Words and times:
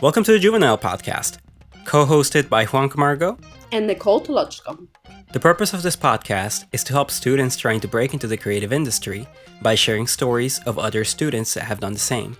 Welcome 0.00 0.22
to 0.24 0.30
the 0.32 0.38
Juvenile 0.38 0.78
Podcast, 0.78 1.38
co 1.84 2.06
hosted 2.06 2.48
by 2.48 2.66
Juan 2.66 2.88
Camargo 2.88 3.36
and 3.72 3.88
Nicole 3.88 4.20
Tolochko. 4.20 4.86
The 5.32 5.40
purpose 5.40 5.74
of 5.74 5.82
this 5.82 5.96
podcast 5.96 6.66
is 6.70 6.84
to 6.84 6.92
help 6.92 7.10
students 7.10 7.56
trying 7.56 7.80
to 7.80 7.88
break 7.88 8.12
into 8.14 8.28
the 8.28 8.36
creative 8.36 8.72
industry 8.72 9.26
by 9.60 9.74
sharing 9.74 10.06
stories 10.06 10.60
of 10.66 10.78
other 10.78 11.02
students 11.02 11.52
that 11.54 11.64
have 11.64 11.80
done 11.80 11.94
the 11.94 11.98
same. 11.98 12.36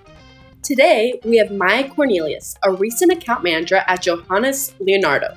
Today, 0.63 1.19
we 1.25 1.37
have 1.39 1.51
Maya 1.51 1.89
Cornelius, 1.89 2.55
a 2.63 2.71
recent 2.71 3.11
account 3.11 3.43
manager 3.43 3.83
at 3.89 4.03
Johannes 4.03 4.77
Leonardo. 4.79 5.37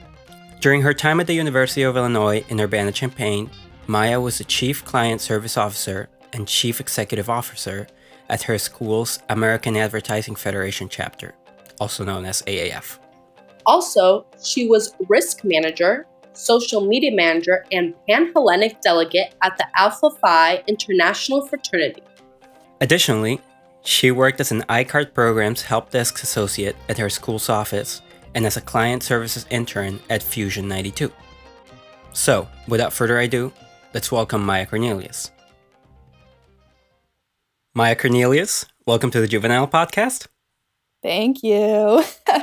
During 0.59 0.83
her 0.83 0.93
time 0.93 1.19
at 1.19 1.25
the 1.25 1.33
University 1.33 1.81
of 1.81 1.97
Illinois 1.97 2.45
in 2.49 2.61
Urbana 2.61 2.91
Champaign, 2.91 3.49
Maya 3.87 4.21
was 4.21 4.37
the 4.37 4.43
Chief 4.43 4.85
Client 4.85 5.21
Service 5.21 5.57
Officer 5.57 6.07
and 6.33 6.47
Chief 6.47 6.79
Executive 6.79 7.31
Officer 7.31 7.87
at 8.29 8.43
her 8.43 8.59
school's 8.59 9.17
American 9.27 9.75
Advertising 9.75 10.35
Federation 10.35 10.87
chapter, 10.87 11.33
also 11.81 12.05
known 12.05 12.25
as 12.25 12.43
AAF. 12.43 12.99
Also, 13.65 14.25
she 14.43 14.67
was 14.67 14.93
risk 15.09 15.43
manager, 15.43 16.05
social 16.33 16.85
media 16.85 17.11
manager, 17.11 17.65
and 17.71 17.95
Pan 18.07 18.31
Hellenic 18.31 18.79
delegate 18.81 19.33
at 19.41 19.57
the 19.57 19.65
Alpha 19.75 20.11
Phi 20.21 20.63
International 20.67 21.45
Fraternity. 21.47 22.03
Additionally, 22.79 23.41
she 23.83 24.11
worked 24.11 24.39
as 24.39 24.51
an 24.51 24.61
iCard 24.69 25.13
Programs 25.15 25.63
Help 25.63 25.89
Desk 25.89 26.21
Associate 26.21 26.75
at 26.87 26.99
her 26.99 27.09
school's 27.09 27.49
office 27.49 28.01
and 28.35 28.45
as 28.45 28.57
a 28.57 28.61
Client 28.61 29.01
Services 29.01 29.47
Intern 29.49 29.99
at 30.09 30.21
Fusion 30.21 30.67
92. 30.67 31.11
So, 32.13 32.47
without 32.67 32.93
further 32.93 33.19
ado, 33.19 33.51
let's 33.93 34.11
welcome 34.11 34.45
Maya 34.45 34.67
Cornelius. 34.67 35.31
Maya 37.73 37.95
Cornelius, 37.95 38.65
welcome 38.85 39.09
to 39.11 39.19
the 39.19 39.27
Juvenile 39.27 39.67
Podcast. 39.67 40.27
Thank 41.01 41.43
you. 41.43 42.03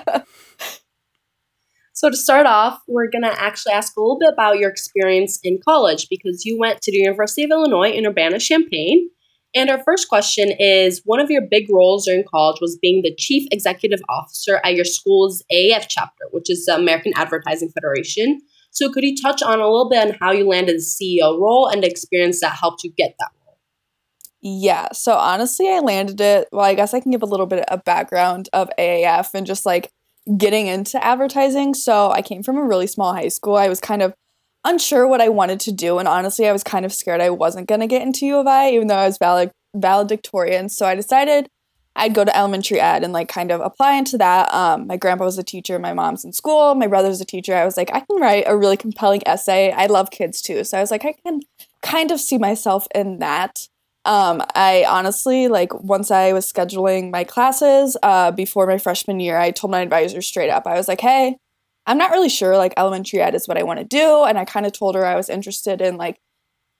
so, 1.92 2.10
to 2.10 2.16
start 2.16 2.46
off, 2.46 2.82
we're 2.88 3.10
going 3.10 3.22
to 3.22 3.40
actually 3.40 3.72
ask 3.72 3.96
a 3.96 4.00
little 4.00 4.18
bit 4.18 4.32
about 4.32 4.58
your 4.58 4.70
experience 4.70 5.38
in 5.44 5.60
college 5.64 6.08
because 6.08 6.44
you 6.44 6.58
went 6.58 6.82
to 6.82 6.90
the 6.90 6.98
University 6.98 7.44
of 7.44 7.50
Illinois 7.50 7.90
in 7.90 8.06
Urbana 8.06 8.40
Champaign. 8.40 9.10
And 9.54 9.70
our 9.70 9.82
first 9.82 10.08
question 10.08 10.52
is 10.58 11.00
one 11.04 11.20
of 11.20 11.30
your 11.30 11.42
big 11.42 11.68
roles 11.70 12.04
during 12.04 12.24
college 12.24 12.60
was 12.60 12.78
being 12.80 13.02
the 13.02 13.14
chief 13.16 13.48
executive 13.50 14.00
officer 14.08 14.60
at 14.64 14.74
your 14.74 14.84
school's 14.84 15.42
AF 15.50 15.88
chapter, 15.88 16.24
which 16.32 16.50
is 16.50 16.66
the 16.66 16.74
American 16.74 17.12
Advertising 17.16 17.70
Federation. 17.70 18.40
So, 18.70 18.92
could 18.92 19.04
you 19.04 19.16
touch 19.16 19.42
on 19.42 19.60
a 19.60 19.68
little 19.68 19.88
bit 19.88 20.06
on 20.06 20.16
how 20.20 20.32
you 20.32 20.46
landed 20.46 20.76
the 20.76 20.80
CEO 20.80 21.40
role 21.40 21.66
and 21.66 21.82
the 21.82 21.88
experience 21.88 22.40
that 22.40 22.56
helped 22.56 22.84
you 22.84 22.92
get 22.96 23.14
that? 23.18 23.30
Yeah. 24.40 24.88
So, 24.92 25.14
honestly, 25.14 25.68
I 25.68 25.80
landed 25.80 26.20
it. 26.20 26.48
Well, 26.52 26.64
I 26.64 26.74
guess 26.74 26.94
I 26.94 27.00
can 27.00 27.10
give 27.10 27.22
a 27.22 27.26
little 27.26 27.46
bit 27.46 27.68
of 27.68 27.84
background 27.84 28.48
of 28.52 28.70
AAF 28.78 29.34
and 29.34 29.46
just 29.46 29.66
like 29.66 29.90
getting 30.36 30.68
into 30.68 31.02
advertising. 31.04 31.74
So, 31.74 32.10
I 32.10 32.22
came 32.22 32.42
from 32.42 32.56
a 32.56 32.62
really 32.64 32.86
small 32.86 33.12
high 33.12 33.28
school. 33.28 33.56
I 33.56 33.68
was 33.68 33.80
kind 33.80 34.02
of 34.02 34.14
unsure 34.64 35.06
what 35.08 35.20
I 35.20 35.28
wanted 35.28 35.60
to 35.60 35.72
do. 35.72 35.98
And 35.98 36.06
honestly, 36.06 36.48
I 36.48 36.52
was 36.52 36.62
kind 36.62 36.84
of 36.84 36.92
scared 36.92 37.20
I 37.20 37.30
wasn't 37.30 37.68
going 37.68 37.80
to 37.80 37.86
get 37.86 38.02
into 38.02 38.26
U 38.26 38.38
of 38.38 38.46
I, 38.46 38.70
even 38.70 38.86
though 38.88 38.96
I 38.96 39.06
was 39.06 39.18
valid- 39.18 39.52
valedictorian. 39.74 40.68
So, 40.68 40.86
I 40.86 40.94
decided 40.94 41.48
I'd 41.96 42.14
go 42.14 42.24
to 42.24 42.36
elementary 42.36 42.78
ed 42.78 43.02
and 43.02 43.12
like 43.12 43.28
kind 43.28 43.50
of 43.50 43.60
apply 43.60 43.94
into 43.94 44.16
that. 44.18 44.54
Um, 44.54 44.86
my 44.86 44.96
grandpa 44.96 45.24
was 45.24 45.36
a 45.36 45.42
teacher, 45.42 45.80
my 45.80 45.92
mom's 45.92 46.24
in 46.24 46.32
school, 46.32 46.76
my 46.76 46.86
brother's 46.86 47.20
a 47.20 47.24
teacher. 47.24 47.56
I 47.56 47.64
was 47.64 47.76
like, 47.76 47.90
I 47.92 48.00
can 48.00 48.20
write 48.20 48.44
a 48.46 48.56
really 48.56 48.76
compelling 48.76 49.22
essay. 49.26 49.72
I 49.72 49.86
love 49.86 50.12
kids 50.12 50.40
too. 50.40 50.62
So 50.62 50.78
I 50.78 50.80
was 50.80 50.92
like, 50.92 51.04
I 51.04 51.14
can 51.26 51.40
kind 51.82 52.12
of 52.12 52.20
see 52.20 52.38
myself 52.38 52.86
in 52.94 53.18
that. 53.18 53.66
Um, 54.08 54.42
I 54.54 54.86
honestly, 54.88 55.48
like, 55.48 55.74
once 55.82 56.10
I 56.10 56.32
was 56.32 56.50
scheduling 56.50 57.12
my 57.12 57.24
classes 57.24 57.96
uh, 58.02 58.32
before 58.32 58.66
my 58.66 58.78
freshman 58.78 59.20
year, 59.20 59.38
I 59.38 59.50
told 59.50 59.70
my 59.70 59.82
advisor 59.82 60.22
straight 60.22 60.50
up, 60.50 60.66
I 60.66 60.76
was 60.78 60.88
like, 60.88 61.02
hey, 61.02 61.36
I'm 61.86 61.98
not 61.98 62.10
really 62.12 62.30
sure, 62.30 62.56
like, 62.56 62.74
elementary 62.78 63.20
ed 63.20 63.34
is 63.34 63.46
what 63.48 63.58
I 63.58 63.64
want 63.64 63.80
to 63.80 63.84
do. 63.84 64.24
And 64.24 64.38
I 64.38 64.46
kind 64.46 64.66
of 64.66 64.72
told 64.72 64.96
her 64.96 65.06
I 65.06 65.16
was 65.16 65.28
interested 65.28 65.82
in, 65.82 65.98
like, 65.98 66.18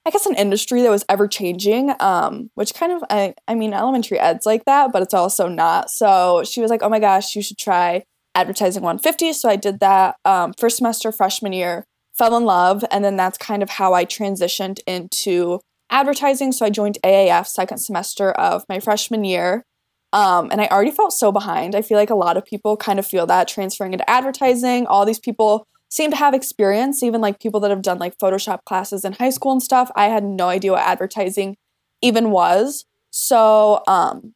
I 0.06 0.11
guess 0.11 0.27
an 0.27 0.37
industry 0.37 0.83
that 0.83 0.91
was 0.91 1.05
ever 1.09 1.28
changing, 1.28 1.93
um, 2.00 2.50
which 2.55 2.75
kind 2.75 2.93
of 2.93 3.05
I 3.11 3.34
I 3.49 3.55
mean 3.55 3.75
elementary 3.75 4.19
ed's 4.19 4.47
like 4.47 4.65
that, 4.66 4.93
but 4.93 5.03
it's 5.03 5.15
also 5.15 5.49
not. 5.49 5.91
So 5.91 6.45
she 6.45 6.62
was 6.62 6.71
like, 6.71 6.83
"Oh 6.83 6.89
my 6.91 7.00
gosh, 7.00 7.37
you 7.37 7.43
should 7.43 7.59
try 7.59 8.05
advertising 8.34 8.83
150." 8.83 9.34
So 9.34 9.49
I 9.50 9.56
did 9.56 9.81
that 9.81 10.16
um, 10.25 10.55
first 10.59 10.78
semester 10.78 11.12
freshman 11.12 11.53
year, 11.53 11.84
fell 12.16 12.37
in 12.39 12.45
love, 12.45 12.84
and 12.91 13.05
then 13.05 13.16
that's 13.16 13.39
kind 13.39 13.62
of 13.62 13.71
how 13.71 13.95
I 13.95 14.06
transitioned 14.06 14.81
into 14.87 15.60
advertising. 15.91 16.53
So 16.53 16.66
I 16.66 16.71
joined 16.71 16.99
AAF 17.04 17.47
second 17.47 17.78
semester 17.78 18.31
of 18.32 18.65
my 18.69 18.81
freshman 18.81 19.25
year. 19.25 19.65
Um, 20.12 20.49
and 20.50 20.60
I 20.60 20.66
already 20.69 20.91
felt 20.91 21.12
so 21.12 21.31
behind. 21.31 21.75
I 21.75 21.82
feel 21.82 21.99
like 21.99 22.10
a 22.10 22.15
lot 22.15 22.37
of 22.37 22.44
people 22.44 22.76
kind 22.76 22.99
of 22.99 23.06
feel 23.06 23.26
that 23.26 23.49
transferring 23.49 23.93
into 23.93 24.09
advertising. 24.09 24.87
All 24.87 25.04
these 25.04 25.19
people 25.19 25.66
seem 25.91 26.10
to 26.10 26.16
have 26.16 26.34
experience, 26.34 27.03
even 27.03 27.21
like 27.21 27.41
people 27.41 27.60
that 27.60 27.71
have 27.71 27.82
done 27.82 27.98
like 27.98 28.16
Photoshop 28.19 28.65
classes 28.65 29.04
in 29.04 29.15
high 29.15 29.31
school 29.31 29.53
and 29.53 29.62
stuff. 29.62 29.91
I 29.97 30.06
had 30.06 30.25
no 30.25 30.48
idea 30.48 30.72
what 30.72 30.82
advertising 30.82 31.56
even 32.03 32.31
was. 32.31 32.84
So 33.10 33.82
um, 33.87 34.34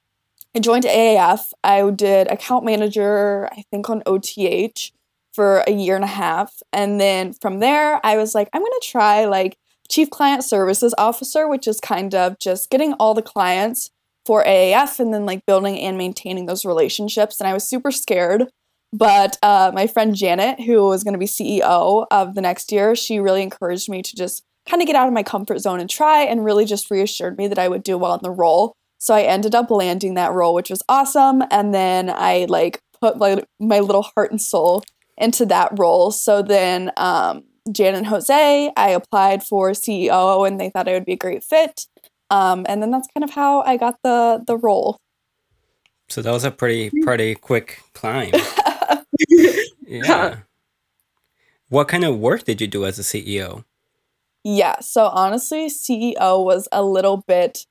I 0.55 0.61
joined 0.61 0.85
AAF. 0.85 1.53
I 1.63 1.89
did 1.91 2.31
account 2.31 2.65
manager, 2.65 3.49
I 3.53 3.65
think 3.71 3.89
on 3.89 4.03
OTH 4.07 4.93
for 5.33 5.61
a 5.67 5.73
year 5.73 5.95
and 5.95 6.05
a 6.05 6.09
half. 6.09 6.63
And 6.73 7.01
then 7.01 7.33
from 7.33 7.61
there, 7.61 8.05
I 8.05 8.17
was 8.17 8.35
like, 8.35 8.49
I'm 8.53 8.61
going 8.61 8.73
to 8.81 8.87
try 8.87 9.25
like 9.25 9.57
chief 9.93 10.11
client 10.11 10.43
services 10.43 10.95
officer, 10.97 11.47
which 11.47 11.69
is 11.69 11.79
kind 11.79 12.15
of 12.15 12.39
just 12.39 12.71
getting 12.71 12.95
all 12.95 13.15
the 13.15 13.23
clients 13.23 13.91
for 14.25 14.43
AAF 14.45 14.99
and 14.99 15.13
then 15.13 15.27
like 15.27 15.45
building 15.47 15.79
and 15.79 15.99
maintaining 15.99 16.47
those 16.47 16.65
relationships. 16.65 17.41
And 17.41 17.49
I 17.49 17.53
was 17.53 17.69
super 17.69 17.91
scared 17.91 18.49
but 18.93 19.39
uh, 19.43 19.73
my 19.75 19.87
friend 19.87 20.15
Janet, 20.15 20.61
who 20.61 20.87
was 20.87 21.03
going 21.03 21.15
to 21.15 21.19
be 21.19 21.27
CEO 21.27 22.07
of 22.11 22.35
the 22.35 22.43
next 22.43 22.71
year, 22.71 22.95
she 22.95 23.19
really 23.19 23.43
encouraged 23.43 23.89
me 23.89 24.03
to 24.03 24.15
just 24.15 24.43
kind 24.69 24.83
of 24.83 24.87
get 24.87 24.97
out 24.97 25.09
of 25.09 25.15
my 25.15 25.23
comfort 25.23 25.59
zone 25.61 25.81
and 25.81 25.89
try, 25.89 26.23
and 26.23 26.45
really 26.45 26.67
just 26.67 26.91
reassured 26.91 27.39
me 27.39 27.49
that 27.49 27.59
I 27.59 27.69
would 27.69 27.83
do 27.83 27.97
well 27.97 28.15
in 28.15 28.21
the 28.23 28.31
role. 28.31 28.75
So 28.99 29.15
I 29.15 29.23
ended 29.23 29.55
up 29.55 29.71
landing 29.71 30.15
that 30.15 30.33
role, 30.33 30.55
which 30.55 30.71
was 30.71 30.83
awesome. 30.89 31.43
And 31.51 31.75
then 31.75 32.11
I 32.11 32.47
like 32.49 32.81
put 33.01 33.17
my, 33.17 33.43
my 33.59 33.81
little 33.81 34.03
heart 34.03 34.31
and 34.31 34.41
soul 34.41 34.85
into 35.17 35.47
that 35.47 35.77
role. 35.77 36.13
So 36.13 36.43
then 36.43 36.93
um, 36.97 37.45
Jan 37.71 37.95
and 37.95 38.07
Jose, 38.07 38.73
I 38.77 38.89
applied 38.91 39.45
for 39.45 39.71
CEO, 39.71 40.47
and 40.47 40.61
they 40.61 40.71
thought 40.71 40.89
I 40.89 40.95
would 40.95 41.05
be 41.05 41.13
a 41.13 41.17
great 41.17 41.45
fit. 41.45 41.87
Um, 42.31 42.65
and 42.69 42.83
then 42.83 42.91
that's 42.91 43.09
kind 43.15 43.23
of 43.23 43.31
how 43.31 43.61
I 43.63 43.77
got 43.77 43.97
the 44.03 44.43
the 44.47 44.57
role. 44.57 44.97
So 46.09 46.23
that 46.23 46.33
was 46.33 46.45
a 46.45 46.51
pretty 46.51 46.91
pretty 47.03 47.35
quick 47.35 47.81
climb. 47.95 48.33
yeah. 49.87 50.39
What 51.69 51.89
kind 51.89 52.05
of 52.05 52.19
work 52.19 52.45
did 52.45 52.61
you 52.61 52.67
do 52.67 52.85
as 52.85 52.99
a 52.99 53.03
CEO? 53.03 53.65
Yeah, 54.45 54.81
so 54.81 55.07
honestly, 55.07 55.69
CEO 55.69 56.45
was 56.45 56.69
a 56.73 56.83
little 56.83 57.19
bit 57.29 57.67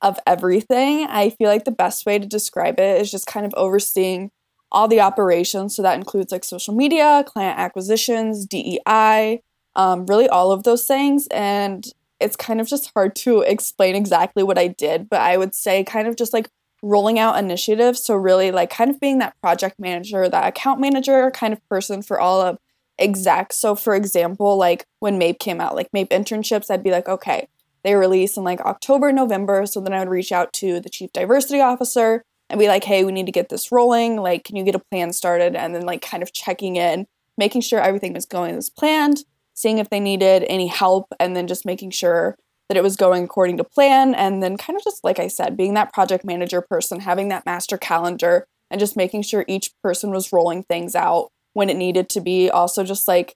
of 0.00 0.18
everything. 0.26 1.06
I 1.08 1.30
feel 1.30 1.48
like 1.48 1.64
the 1.64 1.70
best 1.70 2.06
way 2.06 2.18
to 2.18 2.26
describe 2.26 2.80
it 2.80 3.00
is 3.00 3.10
just 3.10 3.26
kind 3.26 3.44
of 3.44 3.52
overseeing 3.56 4.30
all 4.72 4.88
the 4.88 5.00
operations. 5.00 5.76
So 5.76 5.82
that 5.82 5.96
includes 5.96 6.32
like 6.32 6.44
social 6.44 6.74
media, 6.74 7.24
client 7.26 7.58
acquisitions, 7.58 8.46
DEI, 8.46 9.40
um, 9.76 10.06
really 10.06 10.28
all 10.28 10.52
of 10.52 10.64
those 10.64 10.86
things. 10.86 11.26
And 11.28 11.86
it's 12.20 12.36
kind 12.36 12.60
of 12.60 12.66
just 12.66 12.90
hard 12.94 13.14
to 13.16 13.40
explain 13.40 13.94
exactly 13.94 14.42
what 14.42 14.58
I 14.58 14.68
did, 14.68 15.08
but 15.08 15.20
I 15.20 15.36
would 15.36 15.54
say 15.54 15.84
kind 15.84 16.08
of 16.08 16.16
just 16.16 16.32
like 16.32 16.48
rolling 16.82 17.18
out 17.18 17.38
initiatives. 17.38 18.02
So, 18.04 18.14
really, 18.14 18.50
like, 18.50 18.70
kind 18.70 18.90
of 18.90 19.00
being 19.00 19.18
that 19.18 19.40
project 19.40 19.78
manager, 19.78 20.28
that 20.28 20.46
account 20.46 20.80
manager 20.80 21.30
kind 21.30 21.52
of 21.52 21.66
person 21.68 22.02
for 22.02 22.20
all 22.20 22.40
of 22.40 22.58
execs. 22.98 23.56
So, 23.56 23.74
for 23.74 23.94
example, 23.94 24.56
like 24.56 24.86
when 25.00 25.18
MAIP 25.18 25.38
came 25.38 25.60
out, 25.60 25.74
like 25.74 25.90
MAIP 25.92 26.08
internships, 26.08 26.70
I'd 26.70 26.84
be 26.84 26.90
like, 26.90 27.08
okay, 27.08 27.48
they 27.82 27.94
release 27.94 28.36
in 28.36 28.44
like 28.44 28.60
October, 28.60 29.12
November. 29.12 29.66
So 29.66 29.80
then 29.80 29.92
I 29.92 29.98
would 29.98 30.08
reach 30.08 30.32
out 30.32 30.52
to 30.54 30.80
the 30.80 30.88
chief 30.88 31.12
diversity 31.12 31.60
officer 31.60 32.24
and 32.54 32.60
be 32.60 32.68
like, 32.68 32.84
hey, 32.84 33.04
we 33.04 33.10
need 33.10 33.26
to 33.26 33.32
get 33.32 33.48
this 33.48 33.72
rolling. 33.72 34.14
Like, 34.14 34.44
can 34.44 34.54
you 34.54 34.62
get 34.62 34.76
a 34.76 34.78
plan 34.78 35.12
started? 35.12 35.56
And 35.56 35.74
then, 35.74 35.82
like, 35.82 36.02
kind 36.02 36.22
of 36.22 36.32
checking 36.32 36.76
in, 36.76 37.08
making 37.36 37.62
sure 37.62 37.80
everything 37.80 38.12
was 38.12 38.26
going 38.26 38.54
as 38.54 38.70
planned, 38.70 39.24
seeing 39.54 39.78
if 39.78 39.90
they 39.90 39.98
needed 39.98 40.44
any 40.44 40.68
help, 40.68 41.08
and 41.18 41.34
then 41.34 41.48
just 41.48 41.66
making 41.66 41.90
sure 41.90 42.36
that 42.68 42.78
it 42.78 42.82
was 42.84 42.94
going 42.94 43.24
according 43.24 43.56
to 43.56 43.64
plan. 43.64 44.14
And 44.14 44.40
then, 44.40 44.56
kind 44.56 44.76
of 44.76 44.84
just 44.84 45.02
like 45.02 45.18
I 45.18 45.26
said, 45.26 45.56
being 45.56 45.74
that 45.74 45.92
project 45.92 46.24
manager 46.24 46.60
person, 46.60 47.00
having 47.00 47.28
that 47.30 47.44
master 47.44 47.76
calendar, 47.76 48.46
and 48.70 48.78
just 48.78 48.96
making 48.96 49.22
sure 49.22 49.44
each 49.48 49.72
person 49.82 50.12
was 50.12 50.32
rolling 50.32 50.62
things 50.62 50.94
out 50.94 51.32
when 51.54 51.68
it 51.68 51.76
needed 51.76 52.08
to 52.10 52.20
be. 52.20 52.48
Also, 52.50 52.84
just 52.84 53.08
like 53.08 53.34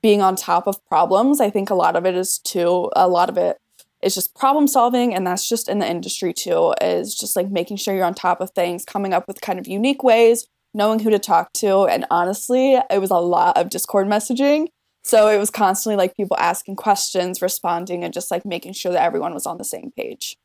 being 0.00 0.22
on 0.22 0.36
top 0.36 0.66
of 0.66 0.82
problems. 0.86 1.38
I 1.38 1.50
think 1.50 1.68
a 1.68 1.74
lot 1.74 1.96
of 1.96 2.06
it 2.06 2.14
is 2.14 2.38
too, 2.38 2.90
a 2.96 3.08
lot 3.08 3.28
of 3.28 3.36
it 3.36 3.58
is 4.04 4.14
just 4.14 4.34
problem 4.34 4.66
solving. 4.66 5.14
And 5.14 5.26
that's 5.26 5.48
just 5.48 5.68
in 5.68 5.78
the 5.78 5.88
industry 5.88 6.32
too, 6.32 6.74
is 6.80 7.14
just 7.14 7.36
like 7.36 7.50
making 7.50 7.78
sure 7.78 7.94
you're 7.94 8.04
on 8.04 8.14
top 8.14 8.40
of 8.40 8.50
things, 8.50 8.84
coming 8.84 9.12
up 9.12 9.26
with 9.26 9.40
kind 9.40 9.58
of 9.58 9.66
unique 9.66 10.02
ways, 10.02 10.46
knowing 10.72 11.00
who 11.00 11.10
to 11.10 11.18
talk 11.18 11.52
to. 11.54 11.86
And 11.86 12.06
honestly, 12.10 12.74
it 12.90 13.00
was 13.00 13.10
a 13.10 13.16
lot 13.16 13.56
of 13.56 13.70
Discord 13.70 14.06
messaging 14.06 14.68
so 15.04 15.28
it 15.28 15.36
was 15.36 15.50
constantly 15.50 15.96
like 15.96 16.16
people 16.16 16.36
asking 16.40 16.76
questions, 16.76 17.42
responding, 17.42 18.02
and 18.02 18.14
just 18.14 18.30
like 18.30 18.46
making 18.46 18.72
sure 18.72 18.90
that 18.90 19.02
everyone 19.02 19.34
was 19.34 19.44
on 19.44 19.58
the 19.58 19.64
same 19.64 19.92
page. 19.94 20.38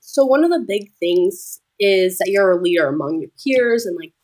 So 0.00 0.24
one 0.24 0.42
of 0.42 0.50
the 0.50 0.64
big 0.66 0.90
things 0.98 1.60
is 1.78 2.16
that 2.18 2.30
you're 2.30 2.52
a 2.52 2.60
leader 2.60 2.88
among 2.88 3.20
your 3.20 3.30
peers 3.44 3.84
and 3.84 3.96
like 4.00 4.14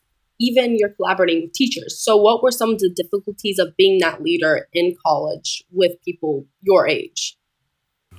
even 0.40 0.76
you're 0.78 0.94
collaborating 0.94 1.42
with 1.42 1.52
teachers. 1.52 2.00
So, 2.02 2.16
what 2.16 2.42
were 2.42 2.50
some 2.50 2.70
of 2.70 2.78
the 2.78 2.90
difficulties 2.90 3.58
of 3.58 3.76
being 3.76 3.98
that 4.00 4.22
leader 4.22 4.68
in 4.72 4.96
college 5.06 5.62
with 5.70 5.92
people 6.02 6.46
your 6.62 6.88
age? 6.88 7.35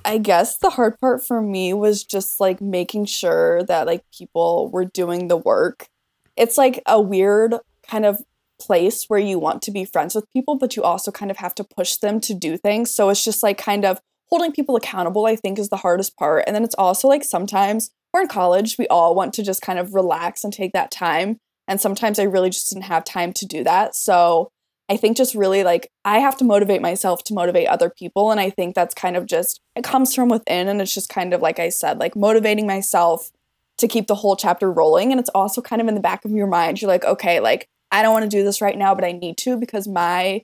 I 0.08 0.16
guess 0.16 0.56
the 0.56 0.70
hard 0.70 0.98
part 1.00 1.22
for 1.22 1.42
me 1.42 1.74
was 1.74 2.02
just 2.02 2.40
like 2.40 2.62
making 2.62 3.04
sure 3.04 3.62
that 3.64 3.86
like 3.86 4.02
people 4.10 4.70
were 4.70 4.86
doing 4.86 5.28
the 5.28 5.36
work. 5.36 5.88
It's 6.34 6.56
like 6.56 6.82
a 6.86 6.98
weird 6.98 7.56
kind 7.86 8.06
of 8.06 8.22
place 8.58 9.04
where 9.08 9.20
you 9.20 9.38
want 9.38 9.60
to 9.62 9.70
be 9.70 9.84
friends 9.84 10.14
with 10.14 10.24
people, 10.32 10.56
but 10.56 10.76
you 10.76 10.82
also 10.82 11.12
kind 11.12 11.30
of 11.30 11.36
have 11.36 11.54
to 11.56 11.62
push 11.62 11.96
them 11.96 12.22
to 12.22 12.32
do 12.32 12.56
things. 12.56 12.90
So 12.90 13.10
it's 13.10 13.22
just 13.22 13.42
like 13.42 13.58
kind 13.58 13.84
of 13.84 14.00
holding 14.30 14.50
people 14.50 14.76
accountable, 14.76 15.26
I 15.26 15.36
think, 15.36 15.58
is 15.58 15.68
the 15.68 15.76
hardest 15.76 16.16
part. 16.16 16.44
And 16.46 16.56
then 16.56 16.64
it's 16.64 16.74
also 16.78 17.06
like 17.06 17.22
sometimes 17.22 17.90
we're 18.14 18.22
in 18.22 18.28
college, 18.28 18.78
we 18.78 18.88
all 18.88 19.14
want 19.14 19.34
to 19.34 19.42
just 19.42 19.60
kind 19.60 19.78
of 19.78 19.92
relax 19.92 20.42
and 20.42 20.54
take 20.54 20.72
that 20.72 20.90
time. 20.90 21.36
And 21.66 21.82
sometimes 21.82 22.18
I 22.18 22.22
really 22.22 22.48
just 22.48 22.70
didn't 22.70 22.84
have 22.84 23.04
time 23.04 23.34
to 23.34 23.44
do 23.44 23.62
that. 23.64 23.94
So 23.94 24.52
I 24.88 24.96
think 24.96 25.16
just 25.16 25.34
really 25.34 25.64
like 25.64 25.90
I 26.04 26.18
have 26.18 26.36
to 26.38 26.44
motivate 26.44 26.80
myself 26.80 27.22
to 27.24 27.34
motivate 27.34 27.68
other 27.68 27.90
people. 27.90 28.30
And 28.30 28.40
I 28.40 28.50
think 28.50 28.74
that's 28.74 28.94
kind 28.94 29.16
of 29.16 29.26
just, 29.26 29.60
it 29.76 29.84
comes 29.84 30.14
from 30.14 30.28
within. 30.28 30.68
And 30.68 30.80
it's 30.80 30.94
just 30.94 31.10
kind 31.10 31.34
of 31.34 31.42
like 31.42 31.58
I 31.58 31.68
said, 31.68 31.98
like 31.98 32.16
motivating 32.16 32.66
myself 32.66 33.30
to 33.76 33.86
keep 33.86 34.06
the 34.06 34.14
whole 34.14 34.34
chapter 34.34 34.72
rolling. 34.72 35.10
And 35.10 35.20
it's 35.20 35.30
also 35.34 35.60
kind 35.60 35.82
of 35.82 35.88
in 35.88 35.94
the 35.94 36.00
back 36.00 36.24
of 36.24 36.30
your 36.30 36.46
mind. 36.46 36.80
You're 36.80 36.90
like, 36.90 37.04
okay, 37.04 37.38
like 37.40 37.68
I 37.90 38.02
don't 38.02 38.12
want 38.12 38.24
to 38.24 38.36
do 38.36 38.42
this 38.42 38.60
right 38.60 38.78
now, 38.78 38.94
but 38.94 39.04
I 39.04 39.12
need 39.12 39.36
to 39.38 39.58
because 39.58 39.86
my 39.86 40.42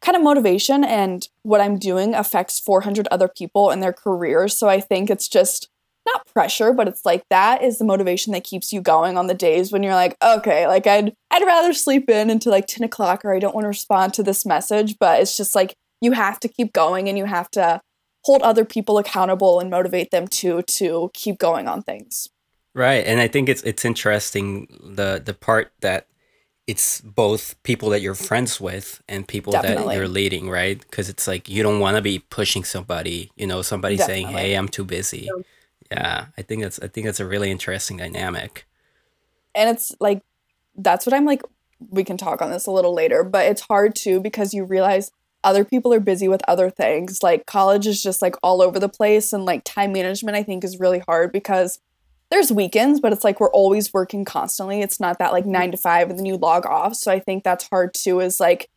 kind 0.00 0.16
of 0.16 0.22
motivation 0.22 0.84
and 0.84 1.26
what 1.42 1.60
I'm 1.60 1.78
doing 1.78 2.14
affects 2.14 2.60
400 2.60 3.08
other 3.10 3.28
people 3.28 3.70
in 3.70 3.80
their 3.80 3.92
careers. 3.92 4.56
So 4.56 4.68
I 4.68 4.80
think 4.80 5.10
it's 5.10 5.28
just 5.28 5.68
not 6.12 6.26
pressure, 6.32 6.72
but 6.72 6.88
it's 6.88 7.04
like 7.04 7.24
that 7.30 7.62
is 7.62 7.78
the 7.78 7.84
motivation 7.84 8.32
that 8.32 8.44
keeps 8.44 8.72
you 8.72 8.80
going 8.80 9.16
on 9.16 9.26
the 9.26 9.34
days 9.34 9.72
when 9.72 9.82
you're 9.82 9.94
like, 9.94 10.16
okay, 10.22 10.66
like 10.66 10.86
I'd 10.86 11.14
I'd 11.30 11.46
rather 11.46 11.72
sleep 11.72 12.08
in 12.08 12.30
until 12.30 12.52
like 12.52 12.66
10 12.66 12.84
o'clock 12.84 13.24
or 13.24 13.34
I 13.34 13.38
don't 13.38 13.54
want 13.54 13.64
to 13.64 13.68
respond 13.68 14.14
to 14.14 14.22
this 14.22 14.44
message. 14.46 14.98
But 14.98 15.20
it's 15.20 15.36
just 15.36 15.54
like 15.54 15.74
you 16.00 16.12
have 16.12 16.40
to 16.40 16.48
keep 16.48 16.72
going 16.72 17.08
and 17.08 17.18
you 17.18 17.24
have 17.24 17.50
to 17.52 17.80
hold 18.24 18.42
other 18.42 18.64
people 18.64 18.98
accountable 18.98 19.60
and 19.60 19.70
motivate 19.70 20.10
them 20.10 20.28
to 20.28 20.62
to 20.62 21.10
keep 21.14 21.38
going 21.38 21.68
on 21.68 21.82
things. 21.82 22.28
Right. 22.74 23.04
And 23.06 23.20
I 23.20 23.28
think 23.28 23.48
it's 23.48 23.62
it's 23.62 23.84
interesting 23.84 24.68
the 24.82 25.20
the 25.24 25.34
part 25.34 25.72
that 25.80 26.06
it's 26.68 27.00
both 27.00 27.60
people 27.62 27.88
that 27.88 28.02
you're 28.02 28.14
friends 28.14 28.60
with 28.60 29.02
and 29.08 29.26
people 29.26 29.52
Definitely. 29.52 29.86
that 29.86 29.94
you're 29.96 30.06
leading, 30.06 30.50
right? 30.50 30.78
Because 30.78 31.08
it's 31.08 31.26
like 31.26 31.48
you 31.48 31.62
don't 31.62 31.80
want 31.80 31.96
to 31.96 32.02
be 32.02 32.18
pushing 32.18 32.62
somebody, 32.62 33.30
you 33.36 33.46
know, 33.46 33.62
somebody 33.62 33.96
Definitely. 33.96 34.24
saying, 34.24 34.36
"Hey, 34.36 34.54
I'm 34.54 34.68
too 34.68 34.84
busy." 34.84 35.30
Yeah 35.90 36.26
i 36.36 36.42
think 36.42 36.62
that's 36.62 36.78
i 36.80 36.88
think 36.88 37.06
that's 37.06 37.20
a 37.20 37.26
really 37.26 37.50
interesting 37.50 37.96
dynamic. 37.96 38.66
And 39.54 39.70
it's 39.70 39.94
like 40.00 40.22
that's 40.76 41.06
what 41.06 41.14
i'm 41.14 41.24
like 41.24 41.42
we 41.90 42.04
can 42.04 42.16
talk 42.16 42.42
on 42.42 42.50
this 42.50 42.66
a 42.66 42.70
little 42.70 42.94
later 42.94 43.22
but 43.22 43.46
it's 43.46 43.62
hard 43.62 43.94
too 43.94 44.20
because 44.20 44.52
you 44.52 44.64
realize 44.64 45.10
other 45.44 45.64
people 45.64 45.94
are 45.94 46.00
busy 46.00 46.28
with 46.28 46.42
other 46.48 46.70
things. 46.70 47.22
Like 47.22 47.46
college 47.46 47.86
is 47.86 48.02
just 48.02 48.22
like 48.22 48.34
all 48.42 48.60
over 48.60 48.78
the 48.78 48.88
place 48.88 49.32
and 49.32 49.44
like 49.44 49.62
time 49.64 49.92
management 49.92 50.36
i 50.36 50.42
think 50.42 50.64
is 50.64 50.80
really 50.80 51.00
hard 51.00 51.32
because 51.32 51.78
there's 52.30 52.52
weekends 52.52 53.00
but 53.00 53.12
it's 53.12 53.24
like 53.24 53.40
we're 53.40 53.50
always 53.50 53.92
working 53.94 54.24
constantly. 54.24 54.80
It's 54.80 55.00
not 55.00 55.18
that 55.18 55.32
like 55.32 55.46
9 55.46 55.70
to 55.72 55.76
5 55.76 56.10
and 56.10 56.18
then 56.18 56.26
you 56.26 56.36
log 56.36 56.66
off. 56.66 56.94
So 56.94 57.10
i 57.12 57.18
think 57.18 57.44
that's 57.44 57.68
hard 57.68 57.94
too 57.94 58.20
is 58.20 58.40
like 58.40 58.68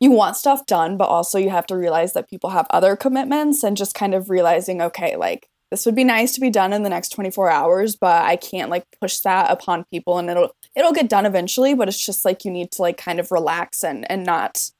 you 0.00 0.10
want 0.10 0.36
stuff 0.36 0.66
done 0.66 0.96
but 0.96 1.08
also 1.08 1.38
you 1.38 1.50
have 1.50 1.66
to 1.66 1.76
realize 1.76 2.12
that 2.12 2.30
people 2.30 2.50
have 2.50 2.66
other 2.70 2.94
commitments 2.94 3.64
and 3.64 3.76
just 3.76 3.94
kind 3.94 4.14
of 4.14 4.30
realizing 4.30 4.80
okay 4.80 5.16
like 5.16 5.48
this 5.70 5.84
would 5.84 5.94
be 5.94 6.04
nice 6.04 6.32
to 6.34 6.40
be 6.40 6.50
done 6.50 6.72
in 6.72 6.82
the 6.82 6.88
next 6.88 7.10
24 7.10 7.50
hours 7.50 7.96
but 7.96 8.24
i 8.24 8.36
can't 8.36 8.70
like 8.70 8.84
push 9.00 9.18
that 9.20 9.50
upon 9.50 9.84
people 9.92 10.18
and 10.18 10.30
it'll 10.30 10.54
it'll 10.74 10.92
get 10.92 11.08
done 11.08 11.26
eventually 11.26 11.74
but 11.74 11.88
it's 11.88 12.04
just 12.04 12.24
like 12.24 12.44
you 12.44 12.50
need 12.50 12.70
to 12.70 12.82
like 12.82 12.96
kind 12.96 13.20
of 13.20 13.30
relax 13.30 13.82
and 13.82 14.10
and 14.10 14.24
not 14.24 14.70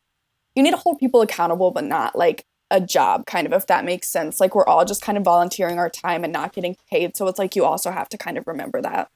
you 0.54 0.62
need 0.62 0.70
to 0.70 0.76
hold 0.76 0.98
people 0.98 1.22
accountable 1.22 1.70
but 1.70 1.84
not 1.84 2.16
like 2.16 2.44
a 2.70 2.80
job 2.80 3.26
kind 3.26 3.46
of 3.46 3.52
if 3.52 3.66
that 3.66 3.84
makes 3.84 4.08
sense. 4.08 4.40
Like 4.40 4.54
we're 4.54 4.66
all 4.66 4.84
just 4.84 5.02
kind 5.02 5.16
of 5.16 5.24
volunteering 5.24 5.78
our 5.78 5.90
time 5.90 6.24
and 6.24 6.32
not 6.32 6.52
getting 6.52 6.76
paid 6.90 7.16
so 7.16 7.26
it's 7.26 7.38
like 7.38 7.56
you 7.56 7.64
also 7.64 7.90
have 7.90 8.08
to 8.10 8.18
kind 8.18 8.38
of 8.38 8.46
remember 8.46 8.80
that. 8.82 9.10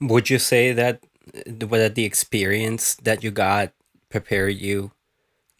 Would 0.00 0.30
you 0.30 0.38
say 0.38 0.72
that 0.72 1.04
that 1.46 1.94
the 1.94 2.04
experience 2.04 2.94
that 2.96 3.22
you 3.22 3.30
got 3.30 3.72
prepared 4.08 4.54
you 4.54 4.92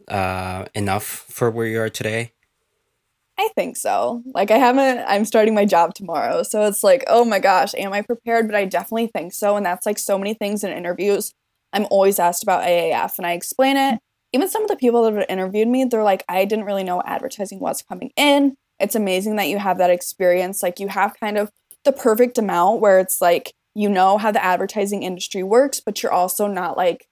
uh, 0.07 0.65
enough 0.75 1.05
for 1.05 1.51
where 1.51 1.67
you 1.67 1.81
are 1.81 1.91
today 1.91 2.33
I 3.39 3.49
think 3.55 3.77
so. 3.77 4.23
Like 4.35 4.51
I 4.51 4.59
haven't 4.59 5.05
I'm 5.07 5.25
starting 5.25 5.55
my 5.55 5.65
job 5.65 5.95
tomorrow. 5.95 6.43
So 6.43 6.65
it's 6.67 6.83
like, 6.83 7.05
"Oh 7.07 7.25
my 7.25 7.39
gosh, 7.39 7.75
am 7.77 7.93
I 7.93 8.03
prepared?" 8.03 8.47
But 8.49 8.57
I 8.57 8.65
definitely 8.65 9.07
think 9.09 9.33
so 9.33 9.57
and 9.57 9.65
that's 9.65 9.87
like 9.87 9.99
so 9.99 10.19
many 10.19 10.35
things 10.35 10.65
in 10.65 10.71
interviews. 10.73 11.33
I'm 11.73 11.87
always 11.91 12.19
asked 12.19 12.43
about 12.43 12.65
AAF 12.65 13.19
and 13.19 13.27
I 13.27 13.33
explain 13.33 13.77
it. 13.77 14.01
Even 14.33 14.49
some 14.49 14.63
of 14.63 14.69
the 14.69 14.77
people 14.77 15.05
that 15.05 15.15
have 15.15 15.27
interviewed 15.29 15.69
me, 15.69 15.85
they're 15.85 16.03
like, 16.03 16.25
"I 16.29 16.45
didn't 16.45 16.65
really 16.65 16.85
know 16.85 17.01
advertising 17.05 17.61
was 17.61 17.83
coming 17.83 18.11
in." 18.17 18.57
It's 18.81 18.97
amazing 18.97 19.37
that 19.37 19.49
you 19.49 19.59
have 19.59 19.79
that 19.79 19.91
experience. 19.91 20.63
Like 20.63 20.81
you 20.81 20.89
have 20.89 21.15
kind 21.21 21.39
of 21.39 21.51
the 21.85 21.93
perfect 21.93 22.39
amount 22.39 22.81
where 22.81 22.99
it's 22.99 23.21
like 23.21 23.53
you 23.75 23.89
know 23.89 24.19
how 24.19 24.33
the 24.33 24.45
advertising 24.45 25.03
industry 25.05 25.43
works, 25.45 25.81
but 25.81 26.03
you're 26.03 26.13
also 26.13 26.49
not 26.49 26.77
like 26.77 27.07